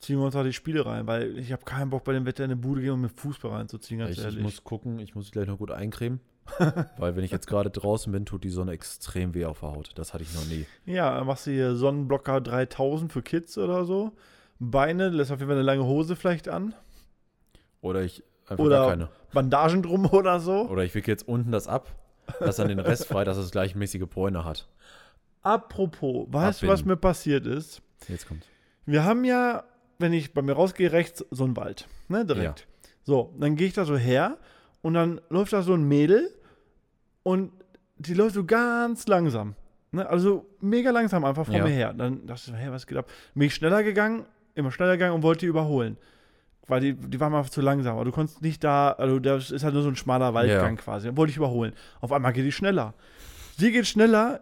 [0.00, 2.44] ziehen wir uns da die Spiele rein, weil ich habe keinen Bock bei dem Wetter
[2.44, 4.42] in eine Bude gehen und mit Fußball reinzuziehen, ganz Ich, ich ehrlich.
[4.42, 6.20] muss gucken, ich muss mich gleich noch gut eincremen.
[6.98, 9.90] weil wenn ich jetzt gerade draußen bin, tut die Sonne extrem weh auf der Haut.
[9.96, 10.64] Das hatte ich noch nie.
[10.85, 14.12] Ja, dann machst du hier Sonnenblocker 3000 für Kids oder so.
[14.61, 16.72] Beine, lässt auf jeden Fall eine lange Hose vielleicht an.
[17.80, 19.09] Oder ich einfach Oder- keine.
[19.32, 20.68] Bandagen drum oder so.
[20.68, 21.88] Oder ich wickel jetzt unten das ab,
[22.40, 24.68] lass dann den Rest frei, dass es gleichmäßige Bräune hat.
[25.42, 27.82] Apropos, weißt du, was mir passiert ist?
[28.09, 28.44] Jetzt kommt.
[28.85, 29.64] Wir haben ja,
[29.98, 31.87] wenn ich bei mir rausgehe, rechts so einen Wald.
[32.09, 32.66] Ne, direkt.
[33.04, 34.37] So, dann gehe ich da so her
[34.82, 36.30] und dann läuft da so ein Mädel
[37.22, 37.52] und
[37.98, 39.54] die läuft so ganz langsam.
[39.92, 41.64] Ne, also mega langsam einfach vor Ja.
[41.64, 41.92] mir her.
[41.92, 43.09] Dann dachte ich so, hey, was geht ab?
[43.35, 45.96] Bin ich schneller gegangen, immer schneller gegangen und wollte die überholen.
[46.68, 47.94] Weil die, die waren einfach zu langsam.
[47.94, 50.82] Aber du konntest nicht da, also das ist halt nur so ein schmaler Waldgang Ja.
[50.82, 51.06] quasi.
[51.06, 51.72] Dann wollte ich überholen.
[52.00, 52.92] Auf einmal geht die schneller.
[53.56, 54.40] Sie geht schneller.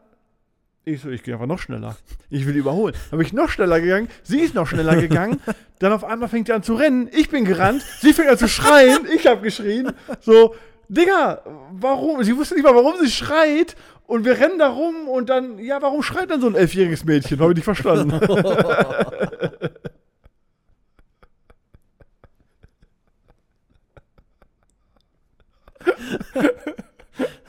[0.86, 1.96] Ich so, ich gehe einfach noch schneller.
[2.28, 2.94] Ich will die überholen.
[3.10, 4.08] Dann bin ich noch schneller gegangen.
[4.22, 5.40] Sie ist noch schneller gegangen.
[5.78, 7.08] Dann auf einmal fängt sie an zu rennen.
[7.10, 7.82] Ich bin gerannt.
[8.00, 9.06] Sie fängt an zu schreien.
[9.14, 9.92] Ich habe geschrien.
[10.20, 10.54] So,
[10.88, 11.42] Digga,
[11.72, 12.22] warum?
[12.22, 13.76] Sie wusste nicht mal, warum sie schreit.
[14.06, 17.40] Und wir rennen da rum und dann, ja, warum schreit dann so ein elfjähriges Mädchen?
[17.40, 18.20] Habe ich nicht verstanden.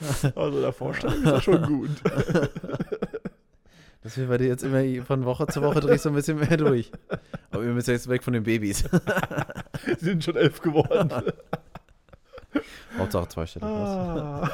[0.34, 1.90] Also der Vorstellung ist das schon gut.
[4.06, 6.56] Das wird bei dir jetzt immer von Woche zu Woche drehst du ein bisschen mehr
[6.56, 6.92] durch.
[7.50, 8.84] Aber wir müssen jetzt weg von den Babys.
[9.84, 11.10] Sie sind schon elf geworden.
[12.98, 13.66] Hauptsache zweistellig.
[13.66, 14.48] Ah.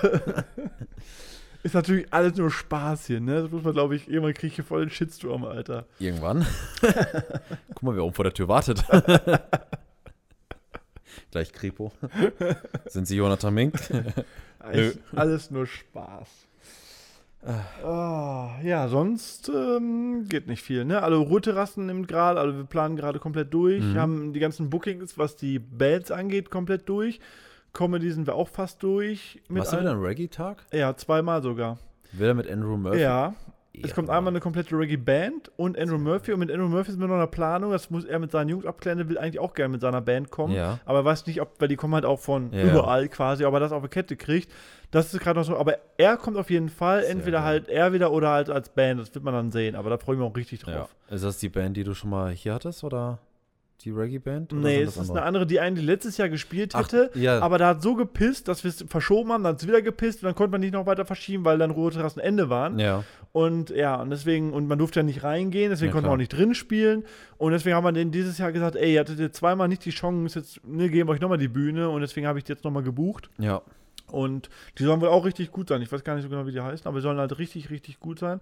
[1.63, 3.43] Ist natürlich alles nur Spaß hier, ne?
[3.43, 5.85] Das muss man, glaube ich, irgendwann kriege ich hier voll den Shitstorm, Alter.
[5.99, 6.47] Irgendwann.
[7.75, 8.83] Guck mal, wer oben vor der Tür wartet.
[11.31, 11.93] Gleich Kripo.
[12.87, 13.79] Sind Sie Jonathan Mink?
[15.15, 16.49] Alles nur Spaß.
[17.45, 21.03] Ah, ja, sonst ähm, geht nicht viel, ne?
[21.03, 23.97] Also Ruheterrassen nimmt gerade, also wir planen gerade komplett durch, Mhm.
[23.97, 27.21] haben die ganzen Bookings, was die Bands angeht, komplett durch.
[27.73, 29.41] Comedy sind wir auch fast durch.
[29.49, 30.67] Mit Was ist allen- wieder ein Reggae-Tag?
[30.73, 31.79] Ja, zweimal sogar.
[32.13, 33.01] Wieder mit Andrew Murphy?
[33.01, 33.35] Ja,
[33.83, 36.33] es kommt einmal eine komplette Reggae-Band und Andrew Murphy.
[36.33, 37.71] Und mit Andrew Murphy sind wir noch in der Planung.
[37.71, 38.99] Das muss er mit seinen Jungs abklären.
[38.99, 40.55] Der will eigentlich auch gerne mit seiner Band kommen.
[40.55, 40.79] Ja.
[40.85, 42.65] Aber er weiß nicht, ob, weil die kommen halt auch von Ja.
[42.65, 44.53] überall quasi, ob er das auf die Kette kriegt.
[44.91, 45.57] Das ist gerade noch so.
[45.57, 47.01] Aber er kommt auf jeden Fall.
[47.01, 47.47] Sehr entweder geil.
[47.47, 49.01] halt er wieder oder halt als Band.
[49.01, 49.75] Das wird man dann sehen.
[49.75, 50.95] Aber da freue ich mich auch richtig drauf.
[51.09, 52.85] Ist das die Band, die du schon mal hier hattest?
[52.85, 53.19] Oder
[53.85, 54.53] die Reggae-Band?
[54.53, 55.19] Nee, es ist andere?
[55.19, 57.11] eine andere, die eigentlich letztes Jahr gespielt Ach, hätte.
[57.15, 57.41] ja.
[57.41, 59.43] Aber da hat so gepisst, dass wir es verschoben haben.
[59.45, 60.23] Dann hat es wieder gepisst.
[60.23, 62.79] Und dann konnte man nicht noch weiter verschieben, weil dann Ruheterrassen Ende waren.
[62.79, 63.05] Ja.
[63.33, 66.19] Und ja, und deswegen, und man durfte ja nicht reingehen, deswegen Ja, konnte man auch
[66.19, 67.05] nicht drin spielen.
[67.39, 69.91] Und deswegen haben wir denen dieses Jahr gesagt, ey, ihr hattet jetzt zweimal nicht die
[69.91, 72.65] Chance, jetzt ne, geben wir euch nochmal die Bühne und deswegen habe ich die jetzt
[72.65, 73.31] nochmal gebucht.
[73.39, 73.63] Ja.
[74.09, 75.81] Und die sollen wohl auch richtig gut sein.
[75.81, 77.99] Ich weiß gar nicht so genau, wie die heißen, aber die sollen halt richtig, richtig
[77.99, 78.41] gut sein.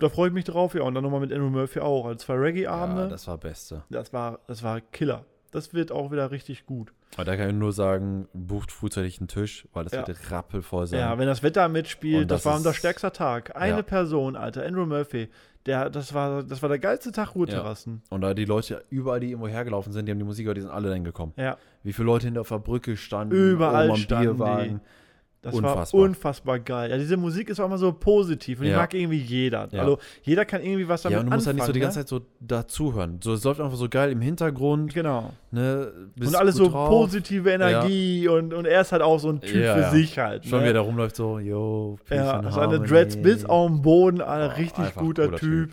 [0.00, 0.82] Da freue ich mich drauf, ja.
[0.82, 2.06] Und dann nochmal mit Andrew Murphy auch.
[2.06, 2.40] Also zwei ja.
[2.40, 3.08] Reggae-Abende.
[3.08, 3.84] Das war Beste.
[3.90, 5.24] das, war, das war Killer.
[5.52, 6.92] das wird auch wieder richtig gut.
[7.16, 10.06] Aber da kann ich nur sagen, bucht frühzeitig einen Tisch, weil das Ja.
[10.06, 11.00] wird rappelvoll sein.
[11.00, 13.56] Ja, wenn das Wetter mitspielt, Und das, das war unser stärkster Tag.
[13.56, 13.82] Eine Ja.
[13.82, 15.28] Person, Alter, Andrew Murphy,
[15.66, 18.02] der, das war, das war der geilste Tag Ruheterrassen.
[18.10, 20.62] Und da die Leute überall, die irgendwo hergelaufen sind, die haben die Musik gehört, die
[20.62, 21.32] sind alle dann gekommen.
[21.36, 21.56] Ja.
[21.82, 24.80] Wie viele Leute hinter auf der Brücke standen, Überall oben am standen die.
[25.42, 26.00] Das Unfassbar.
[26.00, 26.90] war unfassbar geil.
[26.90, 28.76] Ja, diese Musik ist auch immer so positiv und die Ja.
[28.76, 29.68] mag irgendwie jeder.
[29.72, 29.80] Ja.
[29.80, 31.56] Also jeder kann irgendwie was damit Ja, und du musst halt anfangen.
[31.56, 31.82] nicht so die ne?
[31.84, 33.20] ganze Zeit so dazuhören.
[33.22, 35.32] So, es läuft einfach so geil im Hintergrund, Genau.
[35.50, 35.92] ne?
[36.20, 36.90] und alles so drauf.
[36.90, 39.90] positive Energie und, und er ist halt auch so ein Typ Ja, für ja.
[39.90, 40.44] sich halt.
[40.44, 40.64] Schon ne?
[40.66, 42.86] wieder da rumläuft so, yo, Ja, seine Harmony.
[42.86, 45.70] Dreads bis auf den Boden, Alter, Oh, richtig einfach guter cooler typ.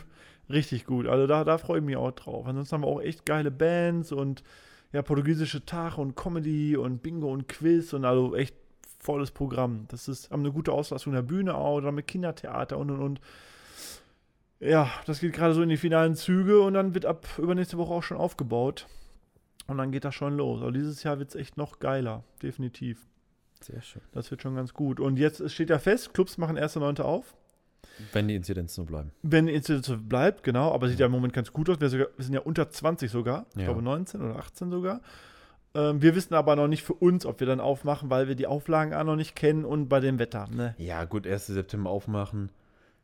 [0.50, 1.08] Richtig gut.
[1.08, 2.46] Also da, da freue ich mich auch drauf.
[2.48, 4.44] Ansonsten haben wir auch echt geile Bands und
[4.94, 8.56] ja, portugiesische Tag und Comedy und Bingo und Quiz und also echt
[9.08, 9.86] volles Programm.
[9.88, 13.22] Das ist, haben eine gute Auslastung der Bühne auch, dann mit Kindertheater und und und.
[14.60, 17.94] Ja, das geht gerade so in die finalen Züge und dann wird ab übernächste Woche
[17.94, 18.88] auch schon aufgebaut.
[19.68, 20.60] Und dann geht das schon los.
[20.62, 23.06] Also dieses Jahr wird es echt noch geiler, definitiv.
[23.62, 24.02] Sehr schön.
[24.14, 25.00] Das wird schon ganz gut.
[25.00, 27.02] Und jetzt steht ja fest, Clubs machen 1.9.
[27.02, 27.36] auf.
[28.14, 29.12] Wenn die Inzidenzen so bleiben.
[29.24, 31.80] Wenn die Inzidenz so bleibt, genau, aber sieht ja im Moment ganz gut aus.
[31.80, 33.46] Wir, sogar, wir sind ja unter 20 sogar.
[33.52, 33.66] Ich Ja.
[33.66, 35.02] glaube 19 oder 18 sogar.
[35.76, 38.48] Ähm, wir wissen aber noch nicht für uns, ob wir dann aufmachen, weil wir die
[38.48, 40.48] Auflagen auch noch nicht kennen und bei dem Wetter.
[40.50, 40.76] Ne?
[40.78, 41.48] Ja, gut, 1.
[41.48, 42.50] September aufmachen.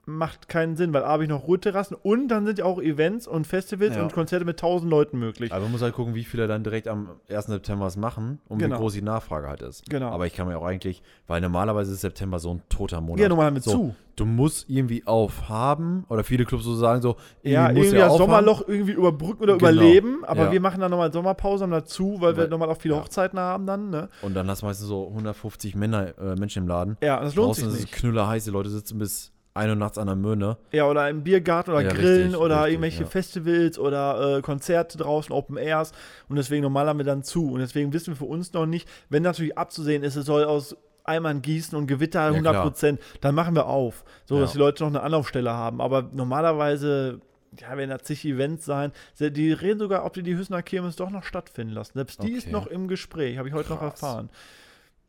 [0.06, 3.26] Macht keinen Sinn, weil A habe ich noch Ruheterrassen und dann sind ja auch Events
[3.26, 4.04] und Festivals Ja.
[4.04, 5.54] und Konzerte mit 1000 Leuten möglich.
[5.54, 7.46] Aber man muss halt gucken, wie viele dann direkt am 1.
[7.54, 8.76] September was machen und Genau.
[8.76, 9.90] wie groß die Nachfrage halt ist.
[9.90, 10.10] Genau.
[10.10, 13.22] Aber ich kann mir auch eigentlich, weil normalerweise ist September so ein toter Monat.
[13.22, 13.96] Ja, normal mit so, zu.
[14.18, 18.30] Du musst irgendwie aufhaben oder viele Clubs so sagen so, Ja, irgendwie ja das aufhaben.
[18.30, 19.72] Sommerloch irgendwie überbrücken oder Genau.
[19.72, 20.52] überleben, aber Ja.
[20.52, 22.98] wir machen dann nochmal Sommerpause dazu, weil wir Weil- nochmal auch viele.
[22.98, 23.90] Hochzeiten haben dann.
[23.90, 24.10] Ne?
[24.22, 26.98] Und dann hast du meistens so 150 Männer, äh, Menschen im Laden.
[27.02, 27.94] Ja, das lohnt Draußen sich ist es nicht.
[28.02, 30.58] knüllerheiß, die Leute sitzen bis 1 Uhr nachts an der Möhne.
[30.72, 33.10] Ja, oder im Biergarten oder Ja, Grillen richtig, oder richtig, irgendwelche ja.
[33.10, 35.92] Festivals oder äh, Konzerte draußen, Open Airs.
[36.28, 37.52] Und deswegen normal haben wir dann zu.
[37.52, 40.76] Und deswegen wissen wir für uns noch nicht, wenn natürlich abzusehen ist, es soll aus
[41.06, 42.64] Eimern gießen und Gewitter Ja, 100 klar.
[42.64, 44.06] Prozent, dann machen wir auf.
[44.26, 44.42] So, Ja.
[44.42, 45.82] dass die Leute noch eine Anlaufstelle haben.
[45.82, 47.20] Aber normalerweise,
[47.60, 48.92] ja, werden da zig Events sein.
[49.14, 51.92] Se- Die reden sogar, ob die die Hüssener Kirmes doch noch stattfinden lassen.
[51.94, 52.52] Selbst die ist Okay.
[52.54, 54.02] noch im Gespräch, habe ich heute noch Krass.
[54.02, 54.30] erfahren.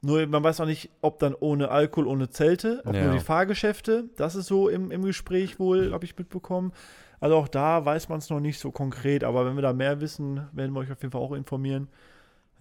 [0.05, 3.05] Nur man weiß auch nicht, ob dann ohne Alkohol, ohne Zelte, ob Ja.
[3.05, 4.05] nur die Fahrgeschäfte.
[4.17, 6.73] Das ist so im, im Gespräch wohl, habe ich mitbekommen.
[7.21, 10.01] Also auch da weiß man es noch nicht so konkret, aber wenn wir da mehr
[10.01, 11.88] wissen, werden wir euch auf jeden Fall auch informieren.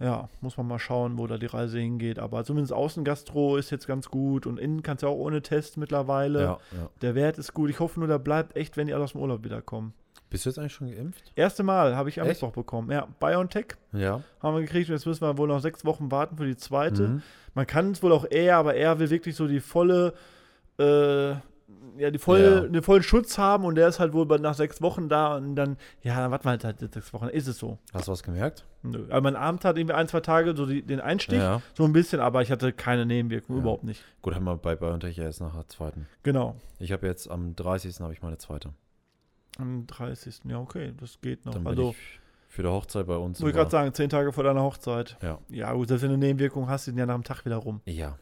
[0.00, 2.18] Ja, muss man mal schauen, wo da die Reise hingeht.
[2.18, 6.40] Aber zumindest Außengastro ist jetzt ganz gut und innen kannst du auch ohne Test mittlerweile.
[6.40, 6.88] Ja, ja.
[7.02, 7.70] Der Wert ist gut.
[7.70, 9.92] Ich hoffe nur, der bleibt echt, wenn die alle aus dem Urlaub wiederkommen.
[10.34, 11.30] Bist du jetzt eigentlich schon geimpft?
[11.36, 12.26] Erste Mal habe ich am?
[12.26, 12.90] Mittwoch bekommen.
[12.90, 14.20] Ja, BioNTech Ja.
[14.42, 17.02] haben wir gekriegt jetzt müssen wir wohl noch sechs Wochen warten für die zweite.
[17.08, 17.22] Mhm.
[17.54, 20.12] Man kann es wohl auch eher, aber er will wirklich so die volle,
[20.80, 22.68] äh, ja, die volle, Ja.
[22.68, 25.76] den vollen Schutz haben und der ist halt wohl nach sechs Wochen da und dann,
[26.02, 27.78] ja, dann warten wir halt, halt sechs Wochen, ist es so.
[27.92, 28.64] Hast du was gemerkt?
[28.82, 29.04] Nö.
[29.10, 31.62] Aber mein Abend hat irgendwie ein, zwei Tage so die, den Einstich, Ja.
[31.74, 33.62] so ein bisschen, aber ich hatte keine Nebenwirkungen, Ja.
[33.62, 34.02] überhaupt nicht.
[34.20, 36.08] Gut, haben wir bei BioNTech ja jetzt nach der zweiten.
[36.24, 36.56] Genau.
[36.80, 38.00] Ich habe jetzt am 30.
[38.00, 38.70] habe ich meine zweite.
[39.58, 40.40] Am 30.
[40.44, 41.54] Ja, okay, das geht noch.
[41.54, 43.40] Dann bin also, ich für die Hochzeit bei uns.
[43.40, 45.16] wollte ich gerade sagen, zehn Tage vor deiner Hochzeit.
[45.22, 45.38] Ja.
[45.48, 47.80] Ja, gut, selbst wenn du eine Nebenwirkung hast, sind ja nach dem Tag wieder rum.
[47.84, 48.18] Ja.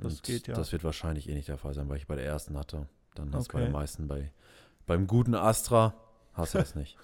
[0.00, 0.54] Das Und geht ja.
[0.54, 2.88] Das wird wahrscheinlich eh nicht der Fall sein, weil ich bei der ersten hatte.
[3.14, 3.68] Dann hast du bei Okay.
[3.68, 4.32] den meisten bei
[4.86, 5.94] beim guten Astra
[6.34, 6.96] hast du es nicht.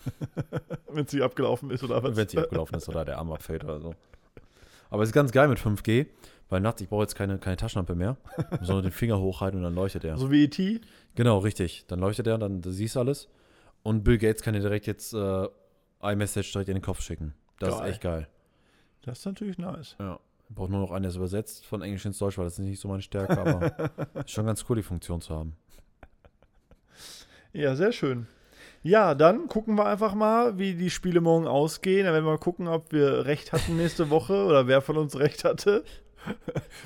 [0.88, 2.16] Wenn sie abgelaufen ist oder was.
[2.16, 3.94] Wenn es nicht abgelaufen ist oder der Arm abfällt oder so.
[4.90, 6.06] Aber es ist ganz geil mit 5G,
[6.48, 8.16] weil nachts, ich brauche jetzt keine, keine Taschenlampe mehr,
[8.60, 10.18] sondern den Finger hochhalten und dann leuchtet er.
[10.18, 10.80] So wie E.T.
[11.14, 11.84] Genau, richtig.
[11.86, 13.28] Dann leuchtet er, dann du siehst alles.
[13.82, 15.48] Und Bill Gates kann dir direkt jetzt äh,
[16.02, 17.34] iMessage direkt in den Kopf schicken.
[17.58, 17.84] Das Geil.
[17.86, 18.28] ist echt geil.
[19.02, 19.96] Das ist natürlich nice.
[19.98, 20.18] Ja.
[20.50, 22.80] Braucht nur noch einen, der es übersetzt von Englisch ins Deutsch, weil das ist nicht
[22.80, 23.72] so meine Stärke, aber
[24.24, 25.54] ist schon ganz cool, die Funktion zu haben.
[27.52, 28.26] Ja, sehr schön.
[28.82, 32.04] Ja, dann gucken wir einfach mal, wie die Spiele morgen ausgehen.
[32.04, 35.18] Dann werden wir mal gucken, ob wir recht hatten nächste Woche oder wer von uns
[35.18, 35.84] recht hatte.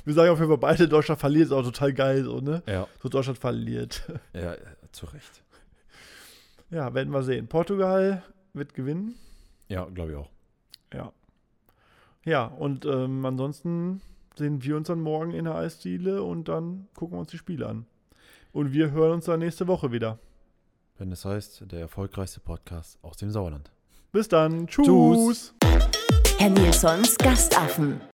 [0.05, 2.63] Wir sagen auf jeden Fall beide, Deutschland verliert, ist auch total geil so, ne?
[2.67, 4.03] Ja, So Deutschland verliert.
[4.33, 4.55] ja,
[4.91, 5.43] zu Recht.
[6.75, 7.47] Ja, werden wir sehen.
[7.47, 9.15] Portugal wird gewinnen.
[9.69, 10.29] Ja, glaube ich auch.
[10.93, 11.13] Ja.
[12.25, 14.01] Ja, und ähm, ansonsten
[14.35, 17.67] sehen wir uns dann morgen in der Eisdiele und dann gucken wir uns die Spiele
[17.67, 17.85] an.
[18.51, 20.19] Und wir hören uns dann nächste Woche wieder.
[20.97, 23.71] Wenn es heißt, der erfolgreichste Podcast aus dem Sauerland.
[24.11, 24.67] Bis dann.
[24.67, 25.55] Tschüss.
[26.37, 28.01] Herr Nilsons Gastaffen.